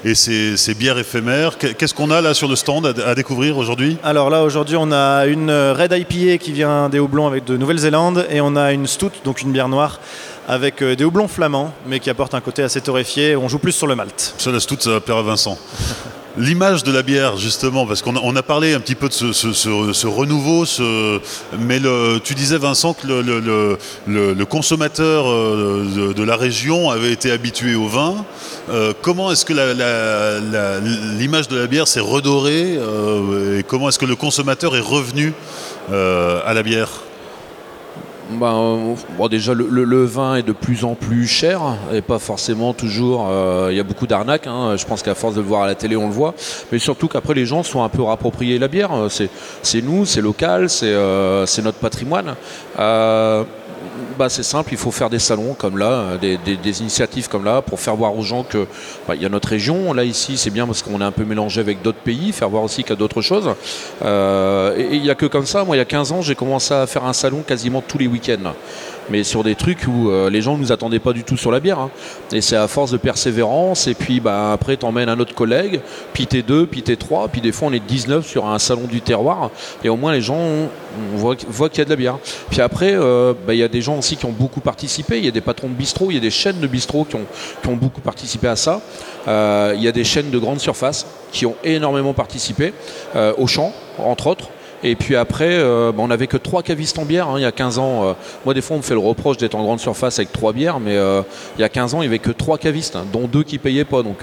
et 0.05 0.15
ses, 0.15 0.73
bières 0.75 0.99
éphémères. 0.99 1.57
Qu'est-ce 1.57 1.93
qu'on 1.93 2.11
a 2.11 2.21
là 2.21 2.33
sur 2.33 2.47
le 2.47 2.55
stand 2.55 2.85
à, 2.85 3.15
découvrir 3.15 3.57
aujourd'hui? 3.57 3.97
Alors 4.03 4.29
là, 4.29 4.43
aujourd'hui, 4.43 4.77
on 4.77 4.91
a 4.91 5.25
une 5.25 5.49
Red 5.51 5.91
IPA 5.91 6.37
qui 6.37 6.51
vient 6.51 6.87
des 6.87 6.99
houblons 6.99 7.27
avec 7.27 7.45
de 7.45 7.57
Nouvelle-Zélande 7.57 8.27
et 8.29 8.39
on 8.39 8.55
a 8.55 8.73
une 8.73 8.85
Stout, 8.87 9.11
donc 9.25 9.41
une 9.41 9.51
bière 9.51 9.69
noire 9.69 9.99
avec 10.47 10.81
euh, 10.81 10.95
des 10.95 11.03
houblons 11.03 11.27
flamands, 11.27 11.73
mais 11.85 11.99
qui 11.99 12.09
apportent 12.09 12.33
un 12.33 12.41
côté 12.41 12.63
assez 12.63 12.81
torréfié. 12.81 13.35
On 13.35 13.47
joue 13.47 13.59
plus 13.59 13.73
sur 13.73 13.87
le 13.87 13.95
malt. 13.95 14.33
Ça 14.37 14.51
laisse 14.51 14.65
tout 14.65 14.77
ça 14.79 14.99
plaire 15.01 15.17
à 15.17 15.23
Vincent. 15.23 15.57
L'image 16.39 16.83
de 16.83 16.91
la 16.91 17.01
bière, 17.01 17.35
justement, 17.35 17.87
parce 17.87 18.03
qu'on 18.03 18.35
a, 18.35 18.43
parlé 18.43 18.75
un 18.75 18.79
petit 18.79 18.93
peu 18.93 19.09
de 19.09 19.13
ce, 19.13 20.05
renouveau, 20.05 20.65
mais 21.57 21.79
tu 22.23 22.35
disais, 22.35 22.59
Vincent, 22.59 22.93
que 22.93 23.07
le, 23.07 24.45
consommateur 24.45 25.27
euh, 25.27 26.13
de, 26.15 26.23
la 26.23 26.35
région 26.35 26.91
avait 26.91 27.11
été 27.11 27.31
habitué 27.31 27.73
au 27.73 27.87
vin. 27.87 28.23
Euh, 28.69 28.93
comment 29.01 29.31
est-ce 29.31 29.45
que 29.45 29.53
l'image 31.17 31.47
de 31.47 31.57
la 31.57 31.65
bière 31.65 31.87
s'est 31.87 31.99
redorée 32.01 32.73
et 33.57 33.63
comment 33.63 33.89
est-ce 33.89 33.97
que 33.97 34.05
le 34.05 34.15
consommateur 34.15 34.75
est 34.75 34.81
revenu 34.81 35.33
à 35.91 36.53
la 36.53 36.61
bière? 36.61 37.01
Ben, 38.29 38.95
bon, 39.17 39.27
déjà, 39.27 39.53
le, 39.53 40.05
vin 40.05 40.35
est 40.35 40.43
de 40.43 40.51
plus 40.51 40.83
en 40.83 40.95
plus 40.95 41.27
cher 41.27 41.61
et 41.93 42.01
pas 42.01 42.19
forcément 42.19 42.73
toujours. 42.73 43.27
Euh, 43.29 43.69
il 43.71 43.77
y 43.77 43.79
a 43.79 43.83
beaucoup 43.83 44.07
d'arnaques. 44.07 44.47
Hein. 44.47 44.75
je 44.77 44.85
pense 44.85 45.01
qu'à 45.01 45.15
force 45.15 45.35
de 45.35 45.41
le 45.41 45.47
voir 45.47 45.63
à 45.63 45.67
la 45.67 45.75
télé, 45.75 45.95
on 45.95 46.07
le 46.07 46.13
voit. 46.13 46.33
Mais 46.71 46.79
surtout 46.79 47.07
qu'après, 47.07 47.33
les 47.33 47.45
gens 47.45 47.63
sont 47.63 47.83
un 47.83 47.89
peu 47.89 48.01
rappropriés 48.01 48.59
la 48.59 48.67
bière. 48.67 48.91
C'est 49.09 49.81
nous, 49.81 50.05
c'est 50.05 50.21
local, 50.21 50.69
c'est 50.69 50.91
euh, 50.91 51.45
notre 51.63 51.79
patrimoine. 51.79 52.35
Euh, 52.79 53.43
bah, 54.17 54.29
c'est 54.29 54.43
simple, 54.43 54.69
il 54.73 54.77
faut 54.77 54.91
faire 54.91 55.09
des 55.09 55.19
salons 55.19 55.53
comme 55.53 55.77
là, 55.77 55.91
euh, 55.91 56.17
des, 56.17 56.81
initiatives 56.81 57.29
comme 57.29 57.45
là, 57.45 57.61
pour 57.61 57.79
faire 57.79 57.95
voir 57.95 58.15
aux 58.17 58.23
gens 58.23 58.43
que 58.43 58.67
bah, 59.07 59.15
y 59.15 59.25
a 59.25 59.29
notre 59.29 59.49
région. 59.49 59.93
Là 59.93 60.03
ici, 60.03 60.37
c'est 60.37 60.49
bien 60.49 60.65
parce 60.65 60.81
qu'on 60.81 60.99
est 60.99 61.05
un 61.05 61.11
peu 61.11 61.23
mélangé 61.23 61.61
avec 61.61 61.81
d'autres 61.81 61.99
pays, 61.99 62.31
faire 62.31 62.49
voir 62.49 62.63
aussi 62.63 62.83
qu'il 62.83 62.89
y 62.89 62.93
a 62.93 62.97
d'autres 62.97 63.21
choses. 63.21 63.49
Euh, 64.03 64.75
et 64.77 64.95
il 64.95 65.01
n'y 65.01 65.09
a 65.09 65.15
que 65.15 65.25
comme 65.25 65.45
ça. 65.45 65.63
Moi, 65.63 65.75
il 65.75 65.79
y 65.79 65.81
a 65.81 65.85
15 65.85 66.11
ans, 66.11 66.21
j'ai 66.21 66.35
commencé 66.35 66.73
à 66.73 66.87
faire 66.87 67.05
un 67.05 67.13
salon 67.13 67.43
quasiment 67.45 67.81
tous 67.81 67.97
les 67.97 68.07
week-ends 68.07 68.53
mais 69.09 69.23
sur 69.23 69.43
des 69.43 69.55
trucs 69.55 69.87
où 69.87 70.09
euh, 70.09 70.29
les 70.29 70.41
gens 70.41 70.55
ne 70.55 70.61
nous 70.61 70.71
attendaient 70.71 70.99
pas 70.99 71.13
du 71.13 71.23
tout 71.23 71.37
sur 71.37 71.51
la 71.51 71.59
bière. 71.59 71.79
Hein. 71.79 71.89
Et 72.31 72.41
c'est 72.41 72.55
à 72.55 72.67
force 72.67 72.91
de 72.91 72.97
persévérance, 72.97 73.87
et 73.87 73.93
puis 73.93 74.19
bah, 74.19 74.51
après, 74.53 74.77
t'emmènes 74.77 75.09
un 75.09 75.19
autre 75.19 75.33
collègue, 75.33 75.81
puis 76.13 76.27
t'es 76.27 76.41
deux, 76.41 76.65
puis 76.65 76.83
t'es 76.83 76.95
trois, 76.95 77.27
puis 77.27 77.41
des 77.41 77.51
fois 77.51 77.69
on 77.69 77.73
est 77.73 77.85
19 77.85 78.25
sur 78.25 78.47
un 78.47 78.59
salon 78.59 78.85
du 78.89 79.01
terroir, 79.01 79.51
et 79.83 79.89
au 79.89 79.95
moins 79.95 80.11
les 80.11 80.21
gens 80.21 80.69
voient, 81.15 81.35
qu'il 81.35 81.79
y 81.79 81.81
a 81.81 81.85
de 81.85 81.89
la 81.89 81.95
bière. 81.95 82.17
Puis 82.49 82.61
après, 82.61 82.93
euh, 82.93 83.33
bah, 83.45 83.53
il 83.53 83.59
y 83.59 83.63
a 83.63 83.67
des 83.67 83.81
gens 83.81 83.97
aussi 83.97 84.17
qui 84.17 84.25
ont 84.25 84.31
beaucoup 84.31 84.61
participé, 84.61 85.17
il 85.17 85.25
y 85.25 85.29
a 85.29 85.31
des 85.31 85.41
patrons 85.41 85.69
de 85.69 85.73
bistrot, 85.73 86.11
il 86.11 86.15
y 86.15 86.17
a 86.17 86.21
des 86.21 86.31
chaînes 86.31 86.59
de 86.59 86.67
bistrot 86.67 87.05
qui 87.05 87.15
ont, 87.15 87.25
beaucoup 87.77 88.01
participé 88.01 88.47
à 88.47 88.55
ça. 88.55 88.81
Euh, 89.27 89.73
il 89.75 89.83
y 89.83 89.87
a 89.87 89.91
des 89.91 90.03
chaînes 90.03 90.31
de 90.31 90.39
grande 90.39 90.59
surface 90.59 91.05
qui 91.31 91.45
ont 91.45 91.55
énormément 91.63 92.13
participé, 92.13 92.73
au 93.37 93.45
champ, 93.45 93.73
entre 93.99 94.27
autres. 94.27 94.49
Et 94.83 94.95
puis 94.95 95.15
après, 95.15 95.49
euh, 95.49 95.91
on 95.97 96.07
n'avait 96.07 96.27
que 96.27 96.37
trois 96.37 96.61
cavistes 96.61 96.99
en 96.99 97.05
bière 97.05 97.29
hein, 97.29 97.35
il 97.37 97.41
y 97.41 97.45
a 97.45 97.51
15 97.51 97.79
ans. 97.79 98.03
Euh. 98.03 98.13
moi, 98.45 98.53
des 98.53 98.61
fois, 98.61 98.75
on 98.75 98.79
me 98.79 98.83
fait 98.83 98.93
le 98.93 98.99
reproche 98.99 99.37
d'être 99.37 99.55
en 99.55 99.63
grande 99.63 99.79
surface 99.79 100.19
avec 100.19 100.31
trois 100.31 100.53
bières, 100.53 100.79
mais 100.79 100.95
euh, 100.95 101.21
il 101.57 101.61
y 101.61 101.63
a 101.63 101.69
15 101.69 101.95
ans, 101.95 101.97
il 101.99 102.01
n'y 102.01 102.07
avait 102.07 102.19
que 102.19 102.31
trois 102.31 102.57
cavistes, 102.57 102.95
hein, 102.95 103.05
dont 103.11 103.27
deux 103.27 103.43
qui 103.43 103.57
payaient 103.57 103.85
pas, 103.85 104.03
donc 104.03 104.17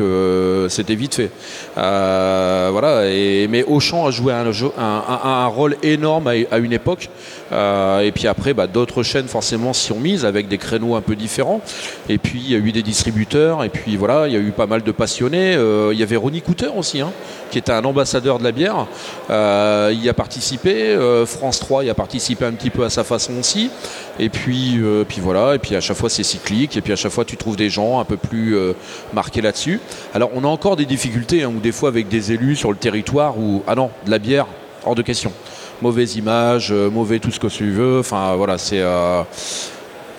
c'était 0.69 0.95
vite 0.95 1.15
fait. 1.17 1.31
voilà. 1.75 3.03
Mais 3.49 3.65
Auchan 3.65 4.07
a 4.07 4.11
joué 4.11 4.33
un, 4.33 4.47
un, 4.79 5.47
rôle 5.47 5.77
énorme 5.83 6.29
à, 6.29 6.59
une 6.59 6.73
époque. 6.73 7.09
et 7.53 8.13
puis 8.15 8.29
après, 8.29 8.55
bah, 8.55 8.67
d'autres 8.67 9.03
chaînes 9.03 9.29
forcément 9.29 9.73
s'y 9.73 9.93
ont 9.93 10.01
mises 10.01 10.25
avec 10.25 10.49
des 10.49 10.59
créneaux 10.59 10.95
un 10.95 11.01
peu 11.01 11.17
différents. 11.17 11.61
Et 12.09 12.19
puis 12.19 12.41
il 12.45 12.53
y 12.53 12.55
a 12.55 12.59
eu 12.59 12.73
des 12.73 12.83
distributeurs. 12.83 13.65
Et 13.65 13.69
puis 13.69 13.97
voilà, 13.97 14.29
il 14.29 14.35
y 14.35 14.37
a 14.37 14.41
eu 14.41 14.53
pas 14.53 14.67
mal 14.67 14.83
de 14.83 14.93
passionnés. 14.93 15.55
il 15.55 15.99
y 15.99 16.03
avait 16.03 16.17
Ronnie 16.17 16.43
Cooter 16.43 16.71
aussi, 16.77 17.01
hein, 17.01 17.13
qui 17.55 17.59
était 17.61 17.71
un 17.71 17.85
ambassadeur 17.85 18.41
de 18.41 18.45
la 18.45 18.51
bière. 18.51 18.89
il 19.31 20.09
a 20.09 20.15
participé 20.15 20.75
euh, 21.05 21.25
France 21.25 21.61
3 21.61 21.85
y 21.85 21.91
a 21.91 21.95
participé 21.95 22.45
un 22.45 22.53
petit 22.53 22.71
peu 22.71 22.85
à 22.85 22.91
sa 22.91 23.05
façon 23.05 23.39
aussi. 23.39 23.71
Et 24.19 24.29
puis, 24.29 24.79
euh, 24.79 25.05
puis 25.07 25.21
voilà, 25.21 25.55
et 25.55 25.59
puis 25.59 25.77
à 25.77 25.81
chaque 25.81 25.97
fois 25.97 26.11
c'est 26.11 26.25
cyclique, 26.25 26.77
et 26.77 26.81
puis 26.81 26.93
à 26.93 26.97
chaque 26.97 27.13
fois 27.13 27.25
tu 27.25 27.37
trouves 27.37 27.57
des 27.57 27.71
gens 27.71 28.01
un 28.01 28.05
peu 28.05 28.17
plus 28.17 28.57
euh, 28.57 28.73
marqués 29.13 29.41
là-dessus. 29.41 29.81
Alors 30.15 30.31
on 30.35 30.43
a 30.43 30.49
encore 30.49 30.75
des 30.75 30.85
difficultés, 30.85 31.45
hein, 31.45 31.53
ou 31.55 31.61
des 31.61 31.71
fois 31.71 31.91
avec 31.91 32.09
des 32.09 32.33
élus 32.33 32.57
sur 32.57 32.73
le 32.73 32.77
territoire 32.77 33.39
où, 33.39 33.63
ah 33.69 33.77
non, 33.77 33.91
de 34.05 34.11
la 34.11 34.19
bière, 34.19 34.47
hors 34.85 34.97
de 34.97 35.03
question. 35.03 35.33
Mauvaise 35.81 36.17
image, 36.17 36.73
mauvais 36.73 37.21
tout 37.21 37.31
ce 37.31 37.39
que 37.39 37.47
tu 37.47 37.71
veux, 37.71 38.01
enfin 38.01 38.35
voilà, 38.37 38.59
c'est 38.59 38.83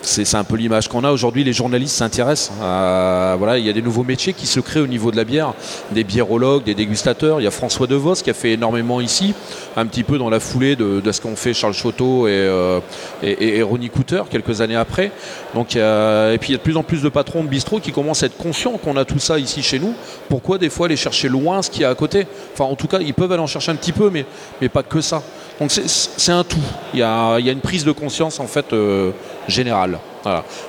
c'est 0.02 0.34
un 0.36 0.44
peu 0.44 0.56
l'image 0.56 0.88
qu'on 0.88 1.04
a 1.04 1.10
aujourd'hui. 1.10 1.44
Les 1.44 1.52
journalistes 1.52 1.96
s'intéressent. 1.96 2.52
voilà, 2.58 3.58
il 3.58 3.66
y 3.66 3.70
a 3.70 3.72
des 3.72 3.82
nouveaux 3.82 4.04
métiers 4.04 4.32
qui 4.32 4.46
se 4.46 4.60
créent 4.60 4.80
au 4.80 4.86
niveau 4.86 5.10
de 5.10 5.16
la 5.16 5.24
bière, 5.24 5.54
des 5.92 6.04
biérologues, 6.04 6.64
des 6.64 6.74
dégustateurs. 6.74 7.40
Il 7.40 7.44
y 7.44 7.46
a 7.46 7.50
François 7.50 7.86
Devos 7.86 8.14
qui 8.14 8.30
a 8.30 8.34
fait 8.34 8.52
énormément 8.52 9.00
ici, 9.00 9.34
un 9.76 9.86
petit 9.86 10.04
peu 10.04 10.18
dans 10.18 10.30
la 10.30 10.40
foulée 10.40 10.76
de, 10.76 11.02
ce 11.10 11.20
qu'ont 11.20 11.36
fait 11.36 11.54
Charles 11.54 11.74
Choteau 11.74 12.28
et, 12.28 12.32
euh, 12.32 12.80
et, 13.22 13.62
Ronnie 13.62 13.90
Cooter 13.90 14.22
quelques 14.30 14.60
années 14.60 14.76
après. 14.76 15.10
Donc, 15.54 15.76
et 15.76 16.38
puis 16.40 16.50
il 16.50 16.52
y 16.52 16.54
a 16.54 16.58
de 16.58 16.62
plus 16.62 16.76
en 16.76 16.82
plus 16.82 17.02
de 17.02 17.08
patrons 17.08 17.42
de 17.42 17.48
bistrot 17.48 17.80
qui 17.80 17.92
commencent 17.92 18.22
à 18.22 18.26
être 18.26 18.36
conscients 18.36 18.78
qu'on 18.78 18.96
a 18.96 19.04
tout 19.04 19.18
ça 19.18 19.38
ici 19.38 19.62
chez 19.62 19.78
nous. 19.78 19.94
Pourquoi 20.28 20.58
des 20.58 20.70
fois 20.70 20.86
aller 20.86 20.96
chercher 20.96 21.28
loin 21.28 21.62
ce 21.62 21.70
qu'il 21.70 21.82
y 21.82 21.84
a 21.84 21.90
à 21.90 21.94
côté? 21.94 22.26
Enfin, 22.52 22.64
en 22.64 22.76
tout 22.76 22.86
cas, 22.86 22.98
ils 23.00 23.14
peuvent 23.14 23.32
aller 23.32 23.42
en 23.42 23.46
chercher 23.46 23.72
un 23.72 23.76
petit 23.76 23.92
peu, 23.92 24.10
mais, 24.10 24.24
mais 24.60 24.68
pas 24.68 24.82
que 24.82 25.00
ça. 25.00 25.22
Donc 25.60 25.70
c'est 25.70 26.32
un 26.32 26.44
tout. 26.44 26.56
Il 26.92 27.00
y, 27.00 27.02
a, 27.02 27.38
une 27.38 27.60
prise 27.60 27.84
de 27.84 27.92
conscience 27.92 28.40
en 28.40 28.46
fait 28.46 28.72
euh, 28.72 29.12
générale. 29.48 29.98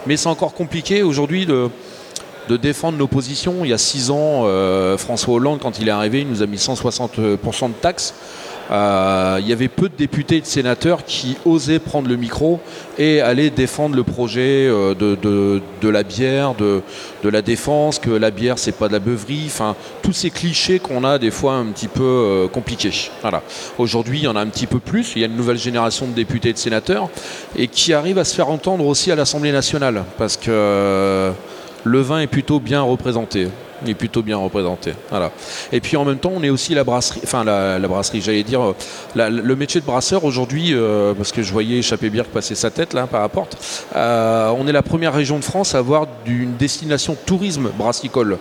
Mais 0.05 0.17
c'est 0.17 0.29
encore 0.29 0.53
compliqué 0.53 1.01
aujourd'hui 1.01 1.45
de, 1.45 1.69
défendre 2.57 2.97
nos 2.97 3.07
positions. 3.07 3.55
Il 3.63 3.69
y 3.69 3.73
a 3.73 3.77
six 3.77 4.09
ans, 4.11 4.43
euh, 4.45 4.97
François 4.97 5.33
Hollande, 5.35 5.59
quand 5.61 5.79
il 5.79 5.87
est 5.89 5.91
arrivé, 5.91 6.21
il 6.21 6.29
nous 6.29 6.41
a 6.41 6.45
mis 6.45 6.57
160% 6.57 7.67
de 7.67 7.73
taxes. 7.73 8.13
Euh, 8.71 9.37
il 9.41 9.47
y 9.47 9.53
avait 9.53 9.67
peu 9.67 9.87
de 9.89 9.95
députés 9.95 10.37
et 10.37 10.41
de 10.41 10.45
sénateurs 10.45 11.05
qui 11.05 11.37
osaient 11.45 11.79
prendre 11.79 12.09
le 12.09 12.17
micro 12.17 12.59
et 12.97 13.21
aller 13.21 13.49
défendre 13.49 13.95
le 13.95 14.03
projet 14.03 14.67
euh, 14.67 14.93
de, 14.93 15.89
la 15.89 16.03
bière, 16.03 16.53
de, 16.55 16.81
la 17.23 17.41
défense, 17.41 17.99
que 17.99 18.09
la 18.09 18.31
bière 18.31 18.57
c'est 18.57 18.73
pas 18.73 18.87
de 18.87 18.93
la 18.93 18.99
beuverie, 18.99 19.43
enfin 19.45 19.75
tous 20.01 20.13
ces 20.13 20.29
clichés 20.29 20.79
qu'on 20.79 21.03
a 21.03 21.17
des 21.17 21.31
fois 21.31 21.53
un 21.53 21.65
petit 21.67 21.87
peu 21.87 22.03
euh, 22.03 22.47
compliqués. 22.47 23.11
Aujourd'hui, 23.77 24.19
il 24.19 24.23
y 24.23 24.27
en 24.27 24.35
a 24.35 24.41
un 24.41 24.47
petit 24.47 24.67
peu 24.67 24.79
plus. 24.79 25.13
Il 25.15 25.21
y 25.21 25.23
a 25.23 25.27
une 25.27 25.35
nouvelle 25.35 25.57
génération 25.57 26.07
de 26.07 26.13
députés 26.13 26.49
et 26.49 26.53
de 26.53 26.57
sénateurs 26.57 27.09
et 27.55 27.67
qui 27.67 27.93
arrivent 27.93 28.19
à 28.19 28.25
se 28.25 28.35
faire 28.35 28.49
entendre 28.49 28.85
aussi 28.85 29.11
à 29.11 29.15
l'Assemblée 29.15 29.51
nationale 29.51 30.03
parce 30.17 30.37
que 30.37 31.31
le 31.83 32.01
vin 32.01 32.19
est 32.19 32.27
plutôt 32.27 32.59
bien 32.59 32.81
représenté. 32.81 33.47
Est 33.85 33.93
plutôt 33.93 34.21
bien 34.21 34.37
représenté. 34.37 34.93
Et 35.71 35.81
puis 35.81 35.97
en 35.97 36.05
même 36.05 36.17
temps, 36.17 36.31
on 36.35 36.43
est 36.43 36.49
aussi 36.49 36.73
la 36.73 36.83
brasserie, 36.83 37.21
enfin 37.23 37.43
la, 37.43 37.79
brasserie, 37.79 38.21
j'allais 38.21 38.43
dire, 38.43 38.73
le 39.15 39.55
métier 39.55 39.81
de 39.81 39.85
brasseur 39.85 40.23
aujourd'hui, 40.23 40.73
euh, 40.73 41.13
parce 41.13 41.31
que 41.31 41.43
je 41.43 41.51
voyais 41.51 41.77
Échappé 41.77 42.09
Bière 42.09 42.25
passer 42.25 42.55
sa 42.55 42.71
tête 42.71 42.93
là 42.93 43.07
par 43.07 43.21
la 43.21 43.29
porte, 43.29 43.57
euh, 43.95 44.51
on 44.57 44.67
est 44.67 44.71
la 44.71 44.81
première 44.81 45.13
région 45.13 45.37
de 45.39 45.43
France 45.43 45.75
à 45.75 45.79
avoir 45.79 46.07
une 46.25 46.55
destination 46.57 47.15
tourisme 47.25 47.69
brassicole. 47.77 48.37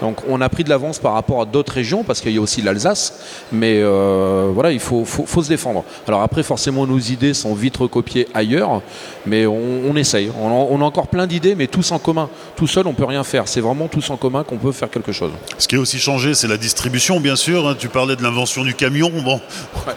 Donc 0.00 0.18
on 0.28 0.40
a 0.40 0.48
pris 0.48 0.64
de 0.64 0.68
l'avance 0.68 0.98
par 0.98 1.14
rapport 1.14 1.40
à 1.40 1.44
d'autres 1.44 1.72
régions 1.72 2.04
parce 2.04 2.20
qu'il 2.20 2.32
y 2.32 2.38
a 2.38 2.40
aussi 2.40 2.62
l'Alsace, 2.62 3.20
mais 3.52 3.80
euh, 3.80 4.50
voilà, 4.52 4.72
il 4.72 4.80
faut, 4.80 5.04
se 5.04 5.48
défendre. 5.48 5.84
Alors 6.06 6.22
après, 6.22 6.42
forcément, 6.42 6.86
nos 6.86 6.98
idées 6.98 7.34
sont 7.34 7.54
vite 7.54 7.76
recopiées 7.76 8.28
ailleurs, 8.34 8.82
mais 9.26 9.46
on, 9.46 9.96
essaye. 9.96 10.30
On, 10.40 10.80
a 10.80 10.84
encore 10.84 11.06
plein 11.06 11.26
d'idées, 11.26 11.54
mais 11.54 11.66
tous 11.66 11.92
en 11.92 11.98
commun. 11.98 12.28
Tout 12.56 12.66
seul, 12.66 12.86
on 12.86 12.94
peut 12.94 13.04
rien 13.04 13.24
faire. 13.24 13.46
C'est 13.46 13.60
vraiment 13.60 13.88
tous 13.88 14.10
en 14.10 14.16
commun 14.16 14.44
qu'on 14.44 14.56
peut 14.56 14.72
faire 14.72 14.90
quelque 14.90 15.12
chose. 15.12 15.30
Ce 15.58 15.68
qui 15.68 15.76
est 15.76 15.78
aussi 15.78 15.98
changé, 15.98 16.34
c'est 16.34 16.48
la 16.48 16.56
distribution, 16.56 17.20
bien 17.20 17.36
sûr. 17.36 17.68
Hein. 17.68 17.76
Tu 17.78 17.88
parlais 17.88 18.16
de 18.16 18.22
l'invention 18.22 18.64
du 18.64 18.74
camion. 18.74 19.10
Bon, 19.24 19.40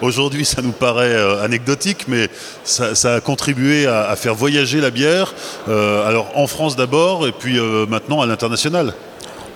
aujourd'hui, 0.02 0.46
ça 0.46 0.62
nous 0.62 0.72
paraît 0.72 1.14
euh, 1.14 1.44
anecdotique, 1.44 2.06
mais 2.08 2.30
ça, 2.64 3.16
a 3.16 3.20
contribué 3.22 3.88
à, 3.88 4.16
faire 4.16 4.36
voyager 4.36 4.82
la 4.82 4.92
bière. 4.92 5.34
Euh, 5.68 6.08
alors 6.08 6.32
en 6.36 6.48
France 6.48 6.76
d'abord, 6.76 7.28
et 7.28 7.32
puis 7.32 7.60
maintenant 7.88 8.22
à 8.22 8.26
l'international 8.26 8.94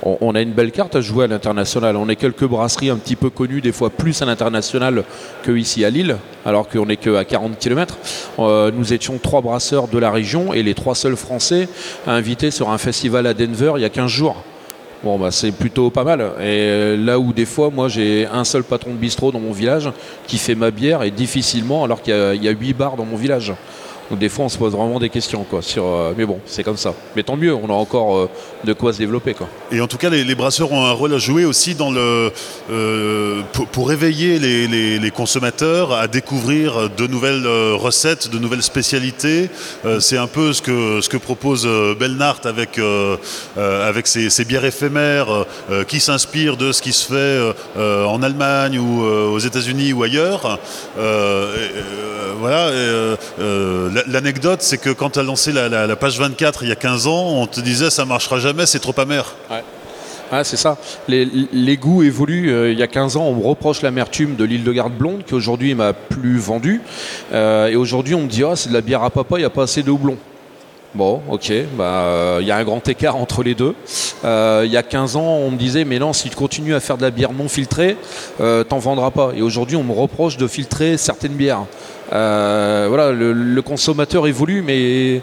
on, 0.03 0.35
a 0.35 0.41
une 0.41 0.51
belle 0.51 0.71
carte 0.71 0.95
à 0.95 1.01
jouer 1.01 1.25
à 1.25 1.27
l'international. 1.27 1.95
On 1.95 2.09
est 2.09 2.15
quelques 2.15 2.45
brasseries 2.45 2.89
un 2.89 2.97
petit 2.97 3.15
peu 3.15 3.29
connues, 3.29 3.61
des 3.61 3.71
fois 3.71 3.89
plus 3.89 4.21
à 4.21 4.25
l'international 4.25 5.03
que 5.43 5.51
ici 5.51 5.85
à 5.85 5.89
Lille, 5.89 6.17
alors 6.45 6.67
qu'on 6.67 6.85
n'est 6.85 6.97
qu'à 6.97 7.23
40 7.23 7.57
km. 7.59 7.97
Euh, 8.39 8.71
nous 8.73 8.93
étions 8.93 9.19
trois 9.21 9.41
brasseurs 9.41 9.87
de 9.87 9.97
la 9.97 10.11
région 10.11 10.53
et 10.53 10.63
les 10.63 10.73
trois 10.73 10.95
seuls 10.95 11.15
Français 11.15 11.67
invités 12.07 12.51
sur 12.51 12.69
un 12.69 12.77
festival 12.77 13.27
à 13.27 13.33
Denver 13.33 13.73
il 13.75 13.81
y 13.81 13.85
a 13.85 13.89
15 13.89 14.09
jours. 14.09 14.43
Bon, 15.03 15.17
bah, 15.17 15.31
c'est 15.31 15.51
plutôt 15.51 15.89
pas 15.89 16.03
mal. 16.03 16.33
Et 16.41 16.95
là 16.95 17.17
où 17.17 17.33
des 17.33 17.45
fois, 17.45 17.71
moi, 17.71 17.87
j'ai 17.87 18.27
un 18.31 18.43
seul 18.43 18.63
patron 18.63 18.91
de 18.91 18.97
bistrot 18.97 19.31
dans 19.31 19.39
mon 19.39 19.51
village 19.51 19.89
qui 20.27 20.37
fait 20.37 20.53
ma 20.53 20.69
bière 20.69 21.01
et 21.01 21.09
difficilement, 21.09 21.83
alors 21.83 22.03
qu'il 22.03 22.13
y, 22.13 22.47
a 22.47 22.51
8 22.51 22.73
bars 22.73 22.97
dans 22.97 23.05
mon 23.05 23.17
village. 23.17 23.53
Donc 24.11 24.19
des 24.19 24.27
fois, 24.27 24.43
on 24.43 24.49
se 24.49 24.57
pose 24.57 24.73
vraiment 24.73 24.99
des 24.99 25.07
questions, 25.07 25.45
quoi. 25.45 25.61
Sur, 25.61 25.85
euh, 25.85 26.13
mais 26.17 26.25
bon, 26.25 26.41
c'est 26.45 26.65
comme 26.65 26.75
ça. 26.75 26.93
Mais 27.15 27.23
tant 27.23 27.37
mieux, 27.37 27.55
on 27.55 27.69
a 27.69 27.73
encore 27.73 28.17
euh, 28.17 28.29
de 28.65 28.73
quoi 28.73 28.91
se 28.91 28.97
développer, 28.97 29.33
quoi. 29.33 29.47
Et 29.71 29.79
en 29.79 29.87
tout 29.87 29.95
cas, 29.95 30.09
les, 30.09 30.35
brasseurs 30.35 30.73
ont 30.73 30.83
un 30.83 30.91
rôle 30.91 31.13
à 31.13 31.17
jouer 31.17 31.45
aussi 31.45 31.75
dans 31.75 31.91
le 31.91 32.29
euh, 32.69 33.41
pour, 33.71 33.93
éveiller 33.93 34.37
les, 34.37 35.11
consommateurs 35.11 35.93
à 35.93 36.09
découvrir 36.09 36.89
de 36.89 37.07
nouvelles 37.07 37.47
recettes, 37.47 38.29
de 38.29 38.37
nouvelles 38.37 38.63
spécialités. 38.63 39.49
c'est 39.99 40.17
un 40.17 40.27
peu 40.27 40.51
ce 40.51 40.61
que 40.61 41.17
propose 41.17 41.67
Belnart 41.99 42.41
avec 42.45 42.79
avec 43.57 44.07
ses, 44.07 44.45
bières 44.45 44.65
éphémères 44.65 45.45
qui 45.87 45.99
s'inspirent 45.99 46.57
de 46.57 46.71
ce 46.71 46.81
qui 46.81 46.93
se 46.93 47.13
fait 47.13 47.53
en 47.77 48.23
Allemagne 48.23 48.79
ou 48.79 49.03
aux 49.03 49.39
États-Unis 49.39 49.93
ou 49.93 50.03
ailleurs. 50.03 50.59
voilà. 52.39 52.71
L'anecdote, 54.07 54.61
c'est 54.61 54.77
que 54.77 54.89
quand 54.89 55.11
tu 55.11 55.19
as 55.19 55.23
lancé 55.23 55.51
la, 55.51 55.95
page 55.95 56.19
24 56.19 56.63
il 56.63 56.69
y 56.69 56.71
a 56.71 56.75
15 56.75 57.07
ans, 57.07 57.27
on 57.27 57.47
te 57.47 57.59
disait 57.59 57.89
ça 57.89 58.05
marchera 58.05 58.39
jamais, 58.39 58.65
c'est 58.65 58.79
trop 58.79 58.97
amer. 58.99 59.35
Ouais. 59.49 60.43
c'est 60.43 60.57
ça. 60.57 60.77
Les, 61.07 61.77
goûts 61.77 62.03
évoluent. 62.03 62.51
Euh, 62.51 62.71
il 62.71 62.79
y 62.79 62.83
a 62.83 62.87
15 62.87 63.17
ans, 63.17 63.23
on 63.23 63.35
me 63.35 63.45
reproche 63.45 63.81
l'amertume 63.81 64.35
de 64.35 64.43
l'île 64.43 64.63
de 64.63 64.71
Garde 64.71 64.93
blonde, 64.93 65.23
qui 65.25 65.33
aujourd'hui 65.33 65.75
m'a 65.75 65.93
plus 65.93 66.37
vendu. 66.37 66.81
Euh, 67.33 67.67
et 67.67 67.75
aujourd'hui, 67.75 68.15
on 68.15 68.21
me 68.21 68.27
dit, 68.27 68.43
ah, 68.43 68.55
c'est 68.55 68.69
de 68.69 68.73
la 68.73 68.81
bière 68.81 69.03
à 69.03 69.09
papa, 69.09 69.35
il 69.37 69.39
n'y 69.39 69.45
a 69.45 69.49
pas 69.49 69.63
assez 69.63 69.83
de 69.83 69.91
houblon. 69.91 70.17
Bon, 70.93 71.21
ok, 71.29 71.53
bah, 71.77 71.83
euh, 71.83 72.39
il 72.41 72.47
y 72.47 72.51
a 72.51 72.57
un 72.57 72.65
grand 72.65 72.85
écart 72.89 73.15
entre 73.15 73.43
les 73.43 73.55
deux. 73.55 73.75
Il 74.23 74.71
y 74.71 74.77
a 74.77 74.83
15 74.83 75.15
ans, 75.15 75.21
on 75.21 75.51
me 75.51 75.57
disait, 75.57 75.85
mais 75.85 75.99
non, 75.99 76.11
si 76.11 76.29
tu 76.29 76.35
continues 76.35 76.75
à 76.75 76.81
faire 76.81 76.97
de 76.97 77.03
la 77.03 77.11
bière 77.11 77.31
non 77.31 77.47
filtrée, 77.47 77.95
t'en 78.37 78.79
vendras 78.79 79.11
pas. 79.11 79.31
Et 79.35 79.41
aujourd'hui, 79.41 79.77
on 79.77 79.83
me 79.83 79.93
reproche 79.93 80.37
de 80.37 80.47
filtrer 80.47 80.97
certaines 80.97 81.33
bières. 81.33 81.65
Euh, 82.13 82.87
voilà, 82.89 83.11
le, 83.11 83.61
consommateur 83.61 84.27
évolue, 84.27 84.61
mais 84.61 85.21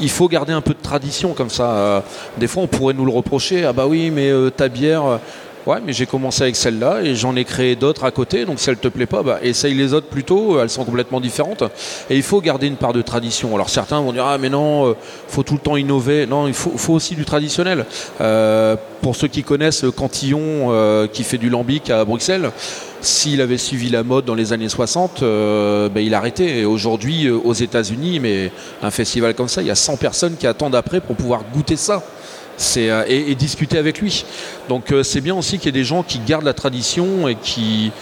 il 0.00 0.10
faut 0.10 0.28
garder 0.28 0.52
un 0.52 0.60
peu 0.60 0.74
de 0.74 0.82
tradition 0.82 1.32
comme 1.32 1.50
ça. 1.50 1.70
Euh, 1.70 2.00
des 2.36 2.46
fois, 2.46 2.62
on 2.62 2.66
pourrait 2.66 2.94
nous 2.94 3.04
le 3.04 3.12
reprocher. 3.12 3.64
Ah 3.64 3.72
bah 3.72 3.86
oui, 3.86 4.10
mais 4.10 4.30
euh, 4.30 4.50
ta 4.50 4.68
bière. 4.68 5.20
Ouais, 5.66 5.78
mais 5.84 5.92
j'ai 5.92 6.06
commencé 6.06 6.42
avec 6.42 6.54
celle-là 6.54 7.00
et 7.02 7.16
j'en 7.16 7.34
ai 7.34 7.44
créé 7.44 7.74
d'autres 7.74 8.04
à 8.04 8.12
côté. 8.12 8.44
Donc 8.44 8.60
si 8.60 8.70
elle 8.70 8.76
te 8.76 8.86
plaît 8.86 9.06
pas, 9.06 9.24
bah, 9.24 9.40
essaye 9.42 9.74
les 9.74 9.94
autres 9.94 10.06
plutôt. 10.06 10.60
Elles 10.60 10.70
sont 10.70 10.84
complètement 10.84 11.20
différentes. 11.20 11.64
Et 12.08 12.14
il 12.14 12.22
faut 12.22 12.40
garder 12.40 12.68
une 12.68 12.76
part 12.76 12.92
de 12.92 13.02
tradition. 13.02 13.52
Alors 13.52 13.68
certains 13.68 14.00
vont 14.00 14.12
dire 14.12 14.24
ah 14.24 14.38
mais 14.38 14.48
non, 14.48 14.94
faut 15.26 15.42
tout 15.42 15.54
le 15.54 15.60
temps 15.60 15.76
innover. 15.76 16.26
Non, 16.26 16.46
il 16.46 16.54
faut, 16.54 16.70
faut 16.76 16.92
aussi 16.92 17.16
du 17.16 17.24
traditionnel. 17.24 17.84
pour 19.02 19.16
ceux 19.16 19.26
qui 19.26 19.42
connaissent 19.42 19.84
Cantillon, 19.96 21.08
qui 21.12 21.24
fait 21.24 21.38
du 21.38 21.50
lambic 21.50 21.90
à 21.90 22.04
Bruxelles, 22.04 22.52
s'il 23.00 23.40
avait 23.40 23.58
suivi 23.58 23.88
la 23.88 24.02
mode 24.02 24.24
dans 24.24 24.34
les 24.34 24.52
années 24.52 24.68
60, 24.68 25.22
euh, 25.22 25.88
ben, 25.88 26.00
il 26.00 26.14
arrêtait. 26.14 26.58
Et 26.58 26.64
aujourd'hui, 26.64 27.26
euh, 27.26 27.38
aux 27.42 27.52
États-Unis, 27.52 28.20
mais 28.20 28.50
un 28.82 28.90
festival 28.90 29.34
comme 29.34 29.48
ça, 29.48 29.62
il 29.62 29.68
y 29.68 29.70
a 29.70 29.76
100 29.76 29.96
personnes 29.96 30.36
qui 30.36 30.46
attendent 30.46 30.74
après 30.74 31.00
pour 31.00 31.16
pouvoir 31.16 31.42
goûter 31.52 31.76
ça. 31.76 32.02
Euh, 32.78 33.04
et, 33.06 33.34
discuter 33.34 33.76
avec 33.76 34.00
lui. 34.00 34.24
Donc 34.70 34.94
c'est 35.02 35.20
bien 35.20 35.34
aussi 35.34 35.58
qu'il 35.58 35.66
y 35.66 35.68
ait 35.68 35.72
des 35.72 35.84
gens 35.84 36.02
qui 36.02 36.20
gardent 36.20 36.46
la 36.46 36.54
tradition 36.54 37.28
et 37.28 37.34
qui, 37.34 37.92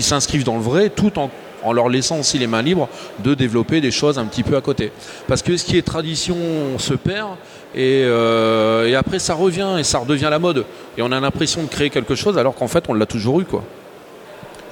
s'inscrivent 0.00 0.42
dans 0.42 0.56
le 0.56 0.62
vrai 0.62 0.90
tout 0.90 1.16
en, 1.16 1.30
en, 1.62 1.72
leur 1.72 1.88
laissant 1.88 2.18
aussi 2.18 2.36
les 2.36 2.48
mains 2.48 2.60
libres 2.60 2.88
de 3.22 3.34
développer 3.34 3.80
des 3.80 3.92
choses 3.92 4.18
un 4.18 4.24
petit 4.24 4.42
peu 4.42 4.56
à 4.56 4.60
côté. 4.60 4.90
Parce 5.28 5.42
que 5.42 5.56
ce 5.56 5.64
qui 5.64 5.78
est 5.78 5.82
tradition 5.82 6.36
se 6.78 6.94
perd 6.94 7.36
et, 7.76 8.00
et 8.00 8.94
après 8.96 9.20
ça 9.20 9.34
revient 9.34 9.76
et 9.78 9.84
ça 9.84 10.00
redevient 10.00 10.28
la 10.28 10.40
mode. 10.40 10.64
Et 10.98 11.02
on 11.02 11.12
a 11.12 11.20
l'impression 11.20 11.62
de 11.62 11.68
créer 11.68 11.90
quelque 11.90 12.16
chose 12.16 12.36
alors 12.36 12.56
qu'en 12.56 12.66
fait 12.66 12.86
on 12.88 12.94
l'a 12.94 13.06
toujours 13.06 13.40
eu. 13.40 13.44
quoi. 13.44 13.62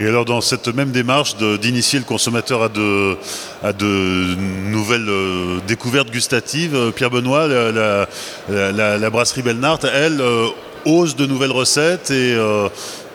Et 0.00 0.06
alors 0.06 0.24
dans 0.24 0.40
cette 0.40 0.68
même 0.68 0.92
démarche 0.92 1.36
d'initier 1.36 1.98
le 1.98 2.04
consommateur 2.04 2.62
à 2.62 2.68
de, 2.68 3.16
à 3.64 3.72
de 3.72 4.36
nouvelles 4.36 5.08
euh, 5.08 5.58
découvertes 5.66 6.10
gustatives, 6.10 6.74
euh, 6.76 6.90
Pierre 6.92 7.10
Benoît, 7.10 7.48
la, 7.48 9.10
brasserie 9.10 9.42
Belnart, 9.42 9.80
elle, 9.92 10.20
euh, 10.20 10.46
ose 10.84 11.16
de 11.16 11.26
nouvelles 11.26 11.50
recettes 11.50 12.12
et 12.12 12.36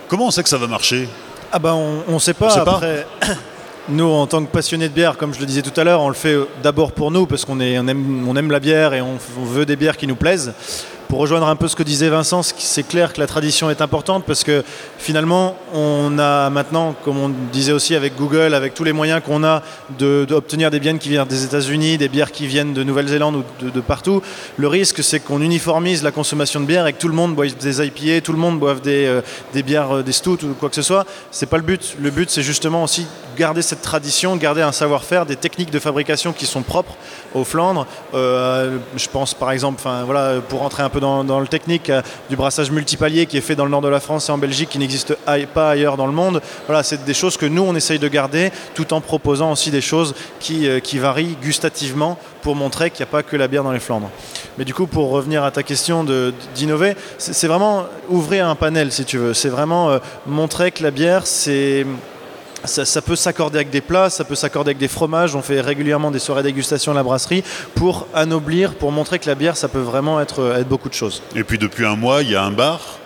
comment 0.09 0.27
on 0.27 0.31
sait 0.31 0.43
que 0.43 0.49
ça 0.49 0.57
va 0.57 0.67
marcher? 0.67 1.07
Ah 1.53 1.59
ben 1.59 1.73
on 2.07 2.13
ne 2.13 2.19
sait 2.19 2.33
pas. 2.33 2.53
après. 2.57 3.07
Nous, 3.89 4.05
en 4.05 4.27
tant 4.27 4.43
que 4.45 4.49
passionnés 4.49 4.87
de 4.87 4.93
bière, 4.93 5.17
comme 5.17 5.33
je 5.33 5.41
le 5.41 5.45
disais 5.45 5.61
tout 5.61 5.77
à 5.77 5.83
l'heure, 5.83 5.99
on 5.99 6.07
le 6.07 6.13
fait 6.13 6.37
d'abord 6.61 6.93
pour 6.93 7.11
nous 7.11 7.25
parce 7.25 7.43
qu'on 7.43 7.59
aime, 7.59 8.25
on 8.29 8.33
aime 8.37 8.49
la 8.49 8.61
bière 8.61 8.93
et 8.93 9.01
on 9.01 9.17
veut 9.43 9.65
des 9.65 9.75
bières 9.75 9.97
qui 9.97 10.07
nous 10.07 10.15
plaisent 10.15 10.53
pour 11.13 11.21
rejoindre 11.21 11.47
un 11.47 11.55
peu 11.55 11.67
ce 11.67 11.75
que 11.75 11.83
disait 11.83 12.09
Vincent, 12.09 12.41
c'est 12.41 12.81
clair 12.81 13.13
que 13.13 13.19
la 13.19 13.27
tradition 13.27 13.69
est 13.69 13.81
importante 13.81 14.23
parce 14.25 14.43
que 14.43 14.63
finalement, 14.97 15.55
on 15.71 16.17
a 16.17 16.49
maintenant, 16.49 16.95
comme 17.05 17.19
on 17.19 17.29
disait 17.51 17.71
aussi 17.71 17.93
avec 17.93 18.15
Google, 18.15 18.55
avec 18.55 18.73
tous 18.73 18.83
les 18.83 18.93
moyens 18.93 19.21
qu'on 19.23 19.43
a 19.43 19.61
d'obtenir 19.99 20.71
des 20.71 20.79
bières 20.79 20.97
qui 20.97 21.09
viennent 21.09 21.27
des 21.27 21.43
États-Unis, 21.43 21.99
des 21.99 22.09
bières 22.09 22.31
qui 22.31 22.47
viennent 22.47 22.73
de 22.73 22.83
Nouvelle-Zélande 22.83 23.35
ou 23.35 23.43
de, 23.63 23.79
partout, 23.79 24.23
le 24.57 24.67
risque 24.67 25.03
c'est 25.03 25.19
qu'on 25.19 25.39
uniformise 25.39 26.01
la 26.01 26.09
consommation 26.09 26.59
de 26.59 26.65
bière 26.65 26.87
et 26.87 26.93
que 26.93 26.97
tout 26.97 27.09
le 27.09 27.13
monde 27.13 27.35
boive 27.35 27.55
des 27.57 27.85
IPA, 27.85 28.21
tout 28.21 28.31
le 28.33 28.39
monde 28.39 28.59
boive 28.59 28.81
des, 28.81 29.05
euh, 29.05 29.21
bières, 29.61 29.97
euh, 29.97 30.01
des 30.01 30.13
stouts 30.13 30.43
ou 30.43 30.55
quoi 30.59 30.69
que 30.69 30.75
ce 30.75 30.81
soit. 30.81 31.05
C'est 31.29 31.45
pas 31.45 31.57
le 31.57 31.63
but. 31.63 31.95
Le 32.01 32.09
but 32.09 32.31
c'est 32.31 32.41
justement 32.41 32.81
aussi 32.81 33.05
garder 33.37 33.61
cette 33.61 33.83
tradition, 33.83 34.35
garder 34.35 34.63
un 34.63 34.71
savoir-faire, 34.71 35.27
des 35.27 35.35
techniques 35.35 35.71
de 35.71 35.79
fabrication 35.79 36.33
qui 36.33 36.47
sont 36.47 36.63
propres 36.63 36.95
aux 37.35 37.43
Flandres. 37.43 37.85
Euh, 38.15 38.79
je 38.95 39.07
pense 39.09 39.35
par 39.35 39.51
exemple, 39.51 39.79
voilà, 40.05 40.41
pour 40.49 40.61
rentrer 40.61 40.81
un 40.81 40.89
peu 40.89 41.01
dans, 41.02 41.02
le 41.03 41.47
technique 41.47 41.89
euh, 41.89 42.01
du 42.29 42.35
brassage 42.35 42.71
multipalier 42.71 43.25
qui 43.25 43.37
est 43.37 43.41
fait 43.41 43.55
dans 43.55 43.65
le 43.65 43.71
nord 43.71 43.81
de 43.81 43.87
la 43.87 43.99
France 43.99 44.29
et 44.29 44.31
en 44.31 44.37
Belgique, 44.37 44.69
qui 44.69 44.79
n'existe 44.79 45.15
pas 45.53 45.69
ailleurs 45.69 45.97
dans 45.97 46.07
le 46.07 46.13
monde. 46.13 46.41
Voilà, 46.67 46.83
c'est 46.83 47.03
des 47.05 47.13
choses 47.13 47.37
que 47.37 47.45
nous, 47.45 47.61
on 47.61 47.75
essaye 47.75 47.99
de 47.99 48.07
garder 48.07 48.51
tout 48.73 48.93
en 48.93 49.01
proposant 49.01 49.51
aussi 49.51 49.71
des 49.71 49.81
choses 49.81 50.15
qui, 50.39 50.67
euh, 50.67 50.79
qui 50.79 50.99
varient 50.99 51.37
gustativement 51.41 52.17
pour 52.41 52.55
montrer 52.55 52.89
qu'il 52.89 53.03
n'y 53.03 53.09
a 53.09 53.11
pas 53.11 53.23
que 53.23 53.35
la 53.35 53.47
bière 53.47 53.63
dans 53.63 53.71
les 53.71 53.79
Flandres. 53.79 54.09
Mais 54.57 54.65
du 54.65 54.73
coup, 54.73 54.87
pour 54.87 55.09
revenir 55.09 55.43
à 55.43 55.51
ta 55.51 55.63
question 55.63 56.03
d'innover, 56.55 56.95
c'est 57.17 57.47
vraiment 57.47 57.85
ouvrir 58.09 58.47
un 58.47 58.55
panel, 58.55 58.91
si 58.91 59.05
tu 59.05 59.17
veux. 59.17 59.33
C'est 59.33 59.49
vraiment 59.49 59.89
euh, 59.89 59.99
montrer 60.25 60.71
que 60.71 60.83
la 60.83 60.91
bière, 60.91 61.25
c'est 61.25 61.85
ça, 62.65 63.01
peut 63.01 63.15
s'accorder 63.15 63.57
avec 63.57 63.69
des 63.69 63.81
plats, 63.81 64.09
ça 64.09 64.23
peut 64.23 64.35
s'accorder 64.35 64.69
avec 64.69 64.77
des 64.77 64.87
fromages. 64.87 65.35
On 65.35 65.41
fait 65.41 65.61
régulièrement 65.61 66.11
des 66.11 66.19
soirées 66.19 66.43
dégustation 66.43 66.91
à 66.91 66.95
la 66.95 67.03
brasserie 67.03 67.43
pour 67.75 68.07
anoblir, 68.13 68.75
pour 68.75 68.91
montrer 68.91 69.19
que 69.19 69.27
la 69.27 69.35
bière, 69.35 69.57
ça 69.57 69.67
peut 69.67 69.79
vraiment 69.79 70.19
être, 70.21 70.55
être 70.59 70.67
beaucoup 70.67 70.89
de 70.89 70.93
choses. 70.93 71.21
Et 71.35 71.43
puis 71.43 71.57
depuis 71.57 71.85
un 71.85 71.95
mois, 71.95 72.21
il 72.21 72.31
y 72.31 72.35
a 72.35 72.43
un 72.43 72.51
bar 72.51 72.99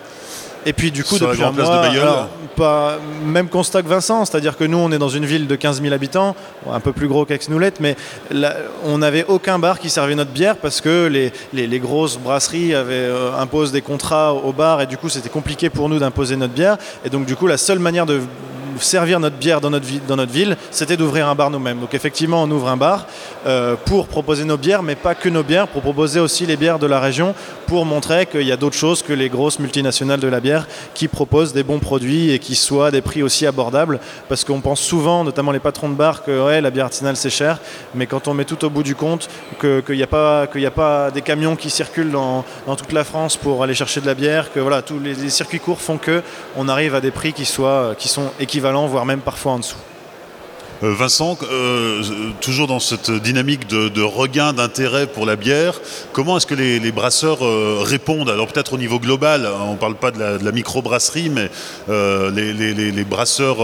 et 0.68 0.74
puis 0.74 0.92
du 0.92 1.06
coup, 1.06 1.18
depuis 1.18 1.44
un 1.44 1.52
mois, 1.54 2.30
pas, 2.58 2.98
même 3.24 3.48
constat 3.48 3.84
que 3.84 3.88
Vincent, 3.88 4.26
c'est-à-dire 4.26 4.58
que 4.58 4.66
nous, 4.66 4.78
on 4.78 4.92
est 4.92 4.98
dans 4.98 5.08
une 5.08 5.26
ville 5.26 5.48
de 5.48 5.56
15 5.56 5.82
000 5.82 5.94
habitants, 5.94 6.36
un 6.70 6.82
peu 6.82 6.92
plus 6.92 7.08
gros 7.08 7.24
qu'Aix-Noulette, 7.24 7.80
mais 7.80 7.96
on 8.84 8.98
n'avait 8.98 9.24
aucun 9.30 9.60
bar 9.60 9.80
qui 9.80 9.90
servait 9.90 10.16
notre 10.16 10.32
bière 10.32 10.58
parce 10.58 10.82
que 10.82 11.08
les, 11.08 11.32
les, 11.54 11.80
grosses 11.80 12.18
brasseries 12.18 12.76
avaient, 12.76 12.96
euh, 12.96 13.32
imposent 13.38 13.72
des 13.72 13.82
contrats 13.82 14.34
au 14.34 14.52
bar 14.52 14.82
et 14.82 14.88
du 14.88 14.98
coup, 14.98 15.08
c'était 15.08 15.30
compliqué 15.30 15.70
pour 15.70 15.88
nous 15.88 16.00
d'imposer 16.00 16.36
notre 16.36 16.54
bière. 16.54 16.78
Et 17.06 17.10
donc, 17.10 17.26
du 17.26 17.38
coup, 17.38 17.48
la 17.48 17.58
seule 17.58 17.80
manière 17.80 18.06
de 18.06 18.20
servir 18.84 19.20
notre 19.20 19.38
bière 19.38 19.62
dans 19.62 19.70
notre, 19.70 20.32
ville, 20.32 20.58
c'était 20.72 20.98
d'ouvrir 20.98 21.28
un 21.28 21.36
bar 21.36 21.50
nous-mêmes. 21.50 21.80
Donc 21.80 21.94
effectivement, 21.94 22.44
on 22.44 22.52
ouvre 22.52 22.68
un 22.68 22.78
bar 22.78 23.06
euh, 23.46 23.76
pour 23.86 24.08
proposer 24.08 24.44
nos 24.44 24.58
bières, 24.58 24.84
mais 24.84 24.96
pas 24.96 25.16
que 25.16 25.30
nos 25.30 25.44
bières, 25.44 25.68
pour 25.68 25.82
proposer 25.82 26.20
aussi 26.20 26.46
les 26.46 26.58
bières 26.58 26.80
de 26.80 26.88
la 26.88 27.00
région, 27.00 27.36
pour 27.68 27.86
montrer 27.86 28.26
qu'il 28.26 28.44
y 28.44 28.52
a 28.52 28.58
d'autres 28.58 28.76
choses 28.76 29.02
que 29.02 29.14
les 29.14 29.30
grosses 29.30 29.60
multinationales 29.60 30.20
de 30.20 30.28
la 30.28 30.40
bière 30.40 30.68
qui 30.94 31.08
proposent 31.08 31.54
des 31.54 31.64
bons 31.64 31.80
produits 31.80 32.32
et 32.32 32.40
qui 32.40 32.56
soient 32.56 32.92
des 32.92 33.02
prix 33.02 33.24
aussi 33.24 33.46
abordables. 33.46 34.00
Parce 34.30 34.44
qu'on 34.44 34.62
pense 34.62 34.82
souvent, 34.82 35.24
notamment 35.24 35.52
les 35.52 35.60
patrons 35.60 35.90
de 35.90 35.96
bar, 35.96 36.24
que 36.24 36.46
ouais, 36.46 36.62
la 36.62 36.70
bière 36.70 36.86
artisanale 36.86 37.18
c'est 37.18 37.30
cher, 37.30 37.60
mais 37.96 38.06
quand 38.06 38.28
on 38.28 38.34
met 38.34 38.46
tout 38.46 38.64
au 38.66 38.70
bout 38.70 38.84
du 38.84 38.96
compte, 38.96 39.30
qu'il 39.60 39.96
n'y 39.96 40.04
a, 40.04 40.08
pas, 40.08 40.44
a 40.44 40.72
pas 40.72 41.12
des 41.12 41.22
camions 41.22 41.56
qui 41.56 41.70
circulent 41.70 42.12
dans, 42.12 42.44
toute 42.78 42.94
la 42.94 43.04
France 43.04 43.38
pour 43.38 43.64
aller 43.64 43.74
chercher 43.74 44.02
de 44.02 44.06
la 44.06 44.14
bière, 44.14 44.52
que 44.54 44.60
voilà, 44.60 44.82
tous 44.82 45.00
les, 45.00 45.14
les 45.14 45.30
circuits 45.30 45.60
courts 45.60 45.82
font 45.82 45.98
que 45.98 46.22
on 46.56 46.68
arrive 46.70 46.96
à 46.96 47.02
des 47.02 47.12
prix 47.12 47.34
qui, 47.34 47.46
soient, 47.46 47.96
qui 47.98 48.08
sont 48.08 48.32
équivalents 48.40 48.67
voire 48.88 49.06
même 49.06 49.22
parfois 49.22 49.54
en 49.54 49.60
dessous. 49.60 49.78
Euh, 50.84 50.94
Vincent, 50.94 51.38
euh, 51.52 52.04
toujours 52.40 52.68
dans 52.68 52.80
cette 52.80 53.10
dynamique 53.10 53.68
de, 53.68 54.02
regain 54.02 54.54
d'intérêt 54.54 55.08
pour 55.08 55.26
la 55.26 55.36
bière, 55.36 55.80
comment 56.14 56.38
est-ce 56.38 56.46
que 56.46 56.54
les, 56.54 56.92
brasseurs 56.92 57.44
euh, 57.44 57.80
répondent? 57.82 58.30
Alors 58.30 58.48
peut-être 58.48 58.74
au 58.74 58.78
niveau 58.78 59.00
global, 59.00 59.50
on 59.62 59.74
ne 59.74 59.78
parle 59.78 59.96
pas 59.96 60.12
de 60.12 60.20
la, 60.20 60.52
micro-brasserie, 60.52 61.30
mais 61.30 61.50
les, 61.88 63.06
brasseurs 63.06 63.58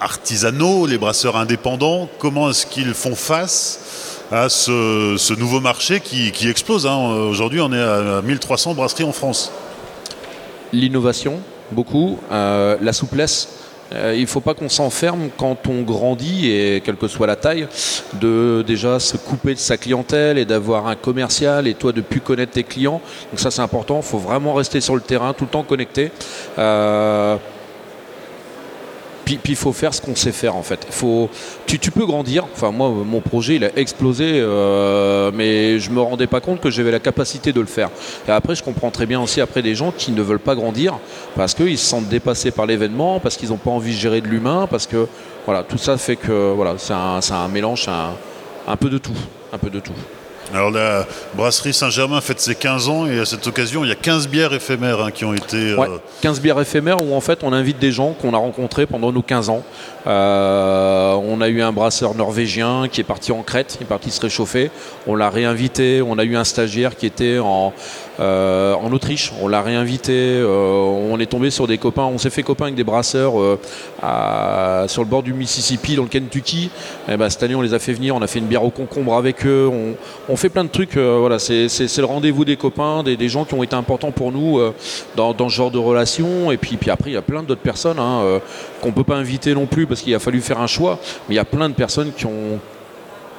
artisanaux, 0.00 0.86
les 0.86 0.98
brasseurs 0.98 1.36
indépendants, 1.36 2.08
comment 2.18 2.50
est-ce 2.50 2.66
qu'ils 2.66 2.94
font 2.94 3.14
face 3.14 4.22
à 4.32 4.48
ce, 4.48 5.34
nouveau 5.34 5.60
marché 5.60 6.00
qui, 6.00 6.48
explose 6.48 6.86
hein? 6.86 6.96
Aujourd'hui, 7.30 7.60
on 7.60 7.72
est 7.72 7.80
à 7.80 8.22
1300 8.22 8.74
brasseries 8.74 9.04
en 9.04 9.12
France. 9.12 9.52
L'innovation, 10.72 11.40
beaucoup. 11.74 12.18
la 12.30 12.92
souplesse 12.92 13.48
euh, 13.92 14.14
il 14.16 14.22
ne 14.22 14.26
faut 14.26 14.40
pas 14.40 14.54
qu'on 14.54 14.68
s'enferme 14.68 15.28
quand 15.36 15.68
on 15.68 15.82
grandit, 15.82 16.50
et 16.50 16.80
quelle 16.80 16.96
que 16.96 17.06
soit 17.06 17.26
la 17.26 17.36
taille, 17.36 17.68
de 18.14 18.64
déjà 18.66 18.98
se 18.98 19.16
couper 19.16 19.54
de 19.54 19.58
sa 19.58 19.76
clientèle 19.76 20.38
et 20.38 20.44
d'avoir 20.44 20.86
un 20.88 20.96
commercial 20.96 21.66
et 21.66 21.74
toi 21.74 21.92
de 21.92 22.00
plus 22.00 22.20
connaître 22.20 22.52
tes 22.52 22.64
clients. 22.64 23.00
Donc 23.30 23.40
ça 23.40 23.50
c'est 23.50 23.62
important, 23.62 23.98
il 23.98 24.06
faut 24.06 24.18
vraiment 24.18 24.54
rester 24.54 24.80
sur 24.80 24.94
le 24.94 25.00
terrain, 25.00 25.32
tout 25.32 25.44
le 25.44 25.50
temps 25.50 25.62
connecté. 25.62 26.10
Euh, 26.58 27.36
puis 29.24 29.40
il 29.48 29.56
faut 29.56 29.72
faire 29.72 29.94
ce 29.94 30.00
qu'on 30.00 30.14
sait 30.14 30.32
faire 30.32 30.56
en 30.56 30.62
fait. 30.62 30.86
Faut, 30.90 31.28
tu, 31.66 31.78
peux 31.90 32.06
grandir. 32.06 32.44
Enfin 32.52 32.70
moi 32.70 32.90
mon 32.90 33.20
projet 33.20 33.56
il 33.56 33.64
a 33.64 33.76
explosé, 33.76 34.24
euh, 34.34 35.30
mais 35.34 35.78
je 35.78 35.90
me 35.90 36.00
rendais 36.00 36.26
pas 36.26 36.40
compte 36.40 36.60
que 36.60 36.70
j'avais 36.70 36.90
la 36.90 37.00
capacité 37.00 37.52
de 37.52 37.60
le 37.60 37.66
faire. 37.66 37.90
Et 38.28 38.30
après 38.30 38.54
je 38.54 38.62
comprends 38.62 38.90
très 38.90 39.06
bien 39.06 39.20
aussi 39.20 39.40
après 39.40 39.62
des 39.62 39.74
gens 39.74 39.92
qui 39.96 40.12
ne 40.12 40.22
veulent 40.22 40.38
pas 40.38 40.54
grandir 40.54 40.98
parce 41.36 41.54
qu'ils 41.54 41.78
se 41.78 41.86
sentent 41.86 42.08
dépassés 42.08 42.50
par 42.50 42.66
l'événement, 42.66 43.20
parce 43.20 43.36
qu'ils 43.36 43.50
n'ont 43.50 43.56
pas 43.56 43.70
envie 43.70 43.92
de 43.92 43.98
gérer 43.98 44.20
de 44.20 44.28
l'humain, 44.28 44.66
parce 44.70 44.86
que 44.86 45.06
voilà 45.46 45.62
tout 45.62 45.78
ça 45.78 45.96
fait 45.96 46.16
que 46.16 46.52
voilà 46.52 46.74
c'est 46.78 46.92
un, 46.92 47.48
mélange, 47.48 47.88
un 48.66 48.76
peu 48.76 48.90
de 48.90 48.98
tout, 48.98 49.12
un 49.52 49.58
peu 49.58 49.70
de 49.70 49.80
tout. 49.80 49.92
Alors 50.52 50.70
la 50.70 51.06
brasserie 51.34 51.72
Saint-Germain 51.72 52.20
fête 52.20 52.40
ses 52.40 52.54
15 52.54 52.88
ans 52.88 53.06
et 53.06 53.18
à 53.18 53.24
cette 53.24 53.46
occasion, 53.46 53.84
il 53.84 53.88
y 53.88 53.92
a 53.92 53.96
15 53.96 54.28
bières 54.28 54.52
éphémères 54.52 55.00
hein, 55.00 55.10
qui 55.10 55.24
ont 55.24 55.34
été... 55.34 55.74
15 56.20 56.38
euh, 56.38 56.42
bières 56.42 56.60
éphémères 56.60 57.02
où 57.02 57.14
en 57.14 57.20
fait 57.20 57.42
on 57.42 57.52
invite 57.52 57.78
des 57.78 57.92
gens 57.92 58.12
qu'on 58.12 58.34
a 58.34 58.36
rencontrés 58.36 58.86
pendant 58.86 59.12
nos 59.12 59.22
15 59.22 59.48
ans. 59.48 59.62
Euh, 60.06 61.12
on 61.14 61.40
a 61.40 61.48
eu 61.48 61.62
un 61.62 61.72
brasseur 61.72 62.14
norvégien 62.14 62.88
qui 62.90 63.00
est 63.00 63.04
parti 63.04 63.32
en 63.32 63.42
Crète, 63.42 63.78
il 63.80 63.84
est 63.84 63.86
parti 63.86 64.10
se 64.10 64.20
réchauffer. 64.20 64.70
On 65.06 65.14
l'a 65.14 65.30
réinvité. 65.30 66.02
On 66.02 66.18
a 66.18 66.24
eu 66.24 66.36
un 66.36 66.44
stagiaire 66.44 66.96
qui 66.96 67.06
était 67.06 67.38
en, 67.38 67.72
euh, 68.20 68.74
en 68.74 68.92
Autriche. 68.92 69.32
On 69.40 69.48
l'a 69.48 69.62
réinvité. 69.62 70.42
on 70.44 71.18
est 71.18 71.26
tombé 71.26 71.50
sur 71.50 71.66
des 71.66 71.78
copains. 71.78 72.04
On 72.04 72.18
s'est 72.18 72.30
fait 72.30 72.42
copain 72.42 72.64
avec 72.64 72.74
des 72.74 72.84
brasseurs 72.84 73.34
sur 74.88 75.02
le 75.02 75.08
bord 75.08 75.22
du 75.22 75.32
Mississippi, 75.34 75.96
dans 75.96 76.02
le 76.02 76.08
Kentucky. 76.08 76.70
Et 77.08 77.12
eh 77.12 77.16
ben, 77.16 77.28
cette 77.30 77.42
année, 77.42 77.54
on 77.54 77.62
les 77.62 77.74
a 77.74 77.78
fait 77.78 77.92
venir. 77.92 78.14
On 78.16 78.22
a 78.22 78.26
fait 78.26 78.38
une 78.38 78.46
bière 78.46 78.64
au 78.64 78.70
concombre 78.70 79.14
avec 79.14 79.46
eux. 79.46 79.70
On, 80.28 80.36
fait 80.36 80.48
plein 80.48 80.64
de 80.64 80.68
trucs. 80.68 80.96
voilà, 80.96 81.38
c'est 81.38 81.68
le 81.68 82.04
rendez-vous 82.04 82.44
des 82.44 82.56
copains, 82.56 83.02
des, 83.02 83.28
gens 83.28 83.44
qui 83.44 83.54
ont 83.54 83.62
été 83.62 83.74
importants 83.74 84.10
pour 84.10 84.32
nous 84.32 84.60
dans, 85.16 85.48
ce 85.48 85.54
genre 85.54 85.70
de 85.70 85.78
relation. 85.78 86.50
Et 86.52 86.56
puis, 86.56 86.76
puis 86.76 86.90
après, 86.90 87.10
il 87.10 87.14
y 87.14 87.18
a 87.18 87.22
plein 87.22 87.42
d'autres 87.42 87.60
personnes 87.60 87.98
hein, 87.98 88.40
qu'on 88.80 88.88
ne 88.88 88.94
peut 88.94 89.04
pas 89.04 89.16
inviter 89.16 89.54
non 89.54 89.66
plus 89.66 89.86
parce 89.86 90.02
qu'il 90.02 90.14
a 90.14 90.18
fallu 90.18 90.40
faire 90.40 90.60
un 90.60 90.66
choix. 90.66 90.98
Mais 91.28 91.34
il 91.34 91.36
y 91.36 91.40
a 91.40 91.44
plein 91.44 91.68
de 91.68 91.74
personnes 91.74 92.12
qui 92.16 92.26
ont 92.26 92.60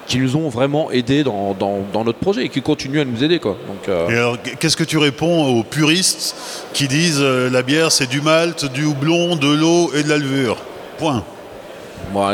qui 0.07 0.19
nous 0.19 0.35
ont 0.35 0.49
vraiment 0.49 0.91
aidés 0.91 1.23
dans, 1.23 1.55
notre 1.93 2.19
projet 2.19 2.45
et 2.45 2.49
qui 2.49 2.61
continuent 2.61 3.01
à 3.01 3.05
nous 3.05 3.23
aider. 3.23 3.39
Quoi. 3.39 3.57
Euh, 3.89 4.09
Et 4.09 4.13
alors, 4.13 4.37
qu'est-ce 4.59 4.77
que 4.77 4.83
tu 4.83 4.97
réponds 4.97 5.45
aux 5.47 5.63
puristes 5.63 6.35
qui 6.73 6.87
disent 6.87 7.21
euh, 7.21 7.49
la 7.49 7.63
bière 7.63 7.91
c'est 7.91 8.07
du 8.07 8.21
malt, 8.21 8.71
du 8.71 8.85
houblon, 8.85 9.35
de 9.35 9.53
l'eau 9.53 9.91
et 9.93 10.03
de 10.03 10.09
la 10.09 10.17
levure? 10.17 10.57
Point 10.97 11.23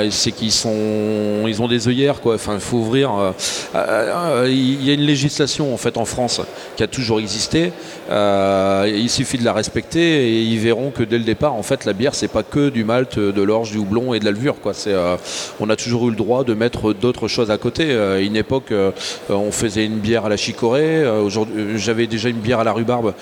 c'est 0.10 0.32
qu'ils 0.32 0.52
sont, 0.52 1.46
ils 1.48 1.62
ont 1.62 1.68
des 1.68 1.88
œillères 1.88 2.22
quoi. 2.22 2.36
Enfin, 2.36 2.56
il 2.56 2.60
faut 2.60 2.78
ouvrir. 2.78 3.12
Euh, 3.14 3.32
euh, 3.76 4.48
il 4.50 4.84
y 4.86 4.90
a 4.90 4.94
une 4.94 5.02
législation 5.02 5.74
en 5.74 5.78
fait 5.78 5.98
en 5.98 6.06
France 6.06 6.42
qui 6.76 6.84
a 6.84 6.88
toujours 6.88 7.20
existé. 7.20 7.72
Euh, 8.10 8.92
il 8.94 9.10
suffit 9.10 9.38
de 9.38 9.46
la 9.46 9.54
respecter 9.54 10.28
et 10.28 10.42
ils 10.42 10.60
verront 10.60 10.92
que 10.92 11.04
dès 11.04 11.18
le 11.18 11.24
départ, 11.24 11.54
en 11.54 11.64
fait, 11.64 11.86
la 11.86 11.94
bière 11.94 12.16
c'est 12.16 12.28
pas 12.28 12.44
que 12.44 12.70
du 12.70 12.84
malt, 12.84 13.18
de 13.18 13.42
l'orge, 13.42 13.72
du 13.72 13.78
houblon 13.78 14.14
et 14.14 14.20
de 14.20 14.26
la 14.26 14.32
levure 14.32 14.56
quoi. 14.62 14.74
C'est, 14.74 14.94
on 15.60 15.70
a 15.70 15.76
toujours 15.76 16.08
eu 16.08 16.12
le 16.12 16.16
droit 16.16 16.44
de 16.44 16.54
mettre 16.54 16.94
d'autres 16.94 17.28
choses 17.28 17.52
à 17.52 17.58
côté. 17.58 17.96
Une 18.22 18.36
époque, 18.36 18.74
on 19.30 19.52
faisait 19.52 19.86
une 19.86 20.00
bière 20.00 20.26
à 20.26 20.30
la 20.30 20.38
chicorée. 20.38 21.08
Aujourd'hui, 21.08 21.78
j'avais 21.78 22.08
déjà 22.08 22.30
une 22.30 22.40
bière 22.40 22.60
à 22.60 22.64
la 22.64 22.74
rhubarbe 22.74 23.14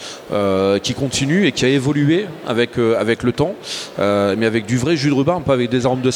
qui 0.81 0.93
continue 0.93 1.45
et 1.45 1.51
qui 1.51 1.65
a 1.65 1.69
évolué 1.69 2.25
avec 2.47 2.77
avec 2.77 3.23
le 3.23 3.31
temps, 3.31 3.55
mais 3.97 4.45
avec 4.45 4.65
du 4.65 4.77
vrai 4.77 4.95
jus 4.95 5.09
de 5.09 5.13
rhubarbe, 5.13 5.43
pas 5.43 5.53
avec 5.53 5.69
des 5.69 5.85
arômes 5.85 6.01
de 6.01 6.11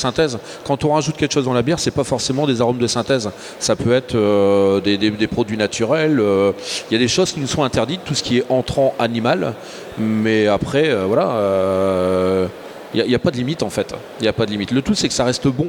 quand 0.66 0.86
on 0.86 0.94
rajoute 0.94 1.16
quelque 1.18 1.34
chose 1.34 1.46
dans 1.46 1.54
la 1.54 1.62
bière, 1.62 1.80
c'est 1.80 1.92
pas 1.92 2.04
forcément 2.04 2.48
des 2.48 2.62
arômes 2.62 2.78
de 2.78 2.88
synthèse. 2.88 3.30
Ça 3.60 3.76
peut 3.76 3.94
être 3.94 4.16
euh, 4.16 4.80
des, 4.82 5.28
produits 5.28 5.58
naturels. 5.58 6.20
Euh, 6.20 6.52
il 6.90 6.94
y 6.94 6.96
a 6.96 7.00
des 7.00 7.08
choses 7.08 7.32
qui 7.32 7.40
nous 7.40 7.48
sont 7.48 7.64
interdites, 7.64 8.02
tout 8.06 8.16
ce 8.16 8.24
qui 8.24 8.40
est 8.40 8.46
entrant 8.50 8.94
animal. 9.00 9.54
Mais 9.98 10.48
après, 10.48 10.90
euh, 10.90 11.06
voilà, 11.06 12.50
il 12.94 13.06
n'y 13.06 13.16
a, 13.16 13.20
pas 13.20 13.32
de 13.32 13.38
limite 13.38 13.64
en 13.64 13.70
fait. 13.70 13.94
Il 14.22 14.28
a 14.28 14.34
pas 14.34 14.46
de 14.46 14.52
limite. 14.52 14.72
Le 14.72 14.82
tout, 14.82 14.96
c'est 14.96 15.08
que 15.08 15.14
ça 15.14 15.24
reste 15.24 15.48
bon 15.48 15.68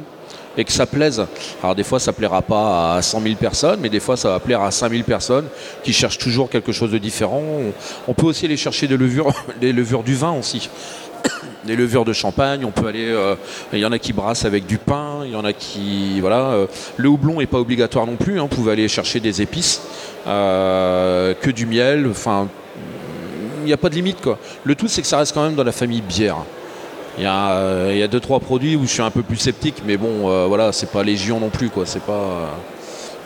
et 0.56 0.64
que 0.64 0.72
ça 0.72 0.86
plaise. 0.86 1.26
Alors 1.62 1.74
des 1.74 1.82
fois 1.82 1.98
ça 1.98 2.12
plaira 2.12 2.40
pas 2.40 2.94
à 2.94 3.02
100 3.02 3.22
000 3.22 3.34
personnes, 3.34 3.80
mais 3.82 3.88
des 3.88 3.98
fois 3.98 4.16
ça 4.16 4.30
va 4.30 4.40
plaire 4.40 4.62
à 4.62 4.70
5 4.70 4.90
000 4.92 5.02
personnes 5.02 5.46
qui 5.82 5.92
cherchent 5.92 6.18
toujours 6.18 6.48
quelque 6.48 6.70
chose 6.70 6.92
de 6.92 6.98
différent. 6.98 7.42
On 8.06 8.14
peut 8.14 8.26
aussi 8.26 8.44
aller 8.44 8.56
chercher 8.56 8.86
des 8.86 8.96
levures, 8.96 9.32
des 9.60 9.72
levures 9.72 10.02
du 10.02 10.14
vin 10.14 10.32
aussi 10.32 10.70
des 11.64 11.76
levures 11.76 12.04
de 12.04 12.12
champagne, 12.12 12.64
on 12.64 12.70
peut 12.70 12.86
aller. 12.86 13.06
Euh, 13.06 13.36
il 13.72 13.78
y 13.78 13.86
en 13.86 13.92
a 13.92 13.98
qui 13.98 14.12
brassent 14.12 14.44
avec 14.44 14.66
du 14.66 14.78
pain, 14.78 15.22
il 15.24 15.32
y 15.32 15.36
en 15.36 15.44
a 15.44 15.52
qui. 15.52 16.20
Voilà. 16.20 16.50
Euh, 16.50 16.66
le 16.96 17.08
houblon 17.08 17.38
n'est 17.38 17.46
pas 17.46 17.58
obligatoire 17.58 18.06
non 18.06 18.16
plus, 18.16 18.38
hein, 18.38 18.42
vous 18.42 18.56
pouvez 18.56 18.72
aller 18.72 18.88
chercher 18.88 19.20
des 19.20 19.42
épices, 19.42 19.82
euh, 20.26 21.34
que 21.40 21.50
du 21.50 21.66
miel, 21.66 22.06
enfin. 22.10 22.48
Il 23.60 23.68
n'y 23.68 23.72
a 23.72 23.78
pas 23.78 23.88
de 23.88 23.94
limite 23.94 24.20
quoi. 24.20 24.38
Le 24.64 24.74
tout 24.74 24.88
c'est 24.88 25.00
que 25.00 25.08
ça 25.08 25.16
reste 25.16 25.32
quand 25.32 25.42
même 25.42 25.54
dans 25.54 25.64
la 25.64 25.72
famille 25.72 26.02
bière. 26.02 26.36
Il 27.16 27.24
y, 27.24 27.26
a, 27.26 27.90
il 27.92 27.96
y 27.96 28.02
a 28.02 28.08
deux 28.08 28.20
trois 28.20 28.40
produits 28.40 28.76
où 28.76 28.82
je 28.82 28.90
suis 28.90 29.00
un 29.00 29.10
peu 29.10 29.22
plus 29.22 29.36
sceptique, 29.36 29.76
mais 29.86 29.96
bon, 29.96 30.48
voilà, 30.48 30.72
c'est 30.72 30.90
pas 30.90 31.02
légion 31.02 31.40
non 31.40 31.48
plus, 31.48 31.70
quoi. 31.70 31.84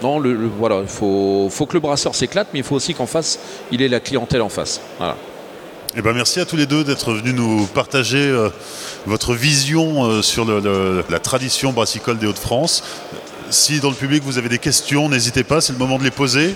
Non, 0.02 0.20
le, 0.20 0.48
voilà, 0.58 0.80
il 0.82 0.88
faut, 0.88 1.48
que 1.66 1.74
le 1.74 1.80
brasseur 1.80 2.14
s'éclate, 2.14 2.48
mais 2.52 2.60
il 2.60 2.64
faut 2.64 2.76
aussi 2.76 2.94
qu'en 2.94 3.06
face, 3.06 3.38
il 3.72 3.82
ait 3.82 3.88
la 3.88 3.98
clientèle 3.98 4.42
en 4.42 4.48
face. 4.48 4.80
Eh 5.98 6.00
ben 6.00 6.12
merci 6.12 6.38
à 6.38 6.44
tous 6.44 6.54
les 6.54 6.66
deux 6.66 6.84
d'être 6.84 7.12
venus 7.12 7.34
nous 7.34 7.66
partager 7.66 8.18
euh, 8.18 8.50
votre 9.06 9.34
vision 9.34 10.04
euh, 10.04 10.22
sur 10.22 10.46
la 10.46 11.18
tradition 11.18 11.72
brassicole 11.72 12.18
des 12.18 12.28
Hauts-de-France. 12.28 12.84
Si 13.50 13.80
dans 13.80 13.88
le 13.88 13.96
public 13.96 14.22
vous 14.22 14.38
avez 14.38 14.48
des 14.48 14.60
questions, 14.60 15.08
n'hésitez 15.08 15.42
pas, 15.42 15.60
c'est 15.60 15.72
le 15.72 15.78
moment 15.80 15.98
de 15.98 16.04
les 16.04 16.12
poser. 16.12 16.54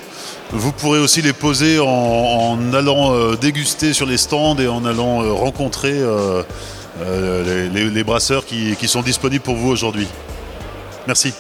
Vous 0.53 0.71
pourrez 0.71 1.01
aussi 1.01 1.23
les 1.23 1.33
poser 1.33 1.81
en, 1.81 2.73
allant 2.73 3.17
euh, 3.17 3.35
déguster 3.35 3.93
sur 3.93 4.07
les 4.07 4.17
stands 4.17 4.59
et 4.59 4.69
en 4.69 4.85
allant 4.85 5.35
rencontrer 5.35 5.99
les, 7.05 8.05
brasseurs 8.05 8.47
qui 8.47 8.87
sont 8.87 9.03
disponibles 9.03 9.43
pour 9.43 9.57
vous 9.57 9.71
aujourd'hui. 9.71 10.07
Merci. 11.09 11.35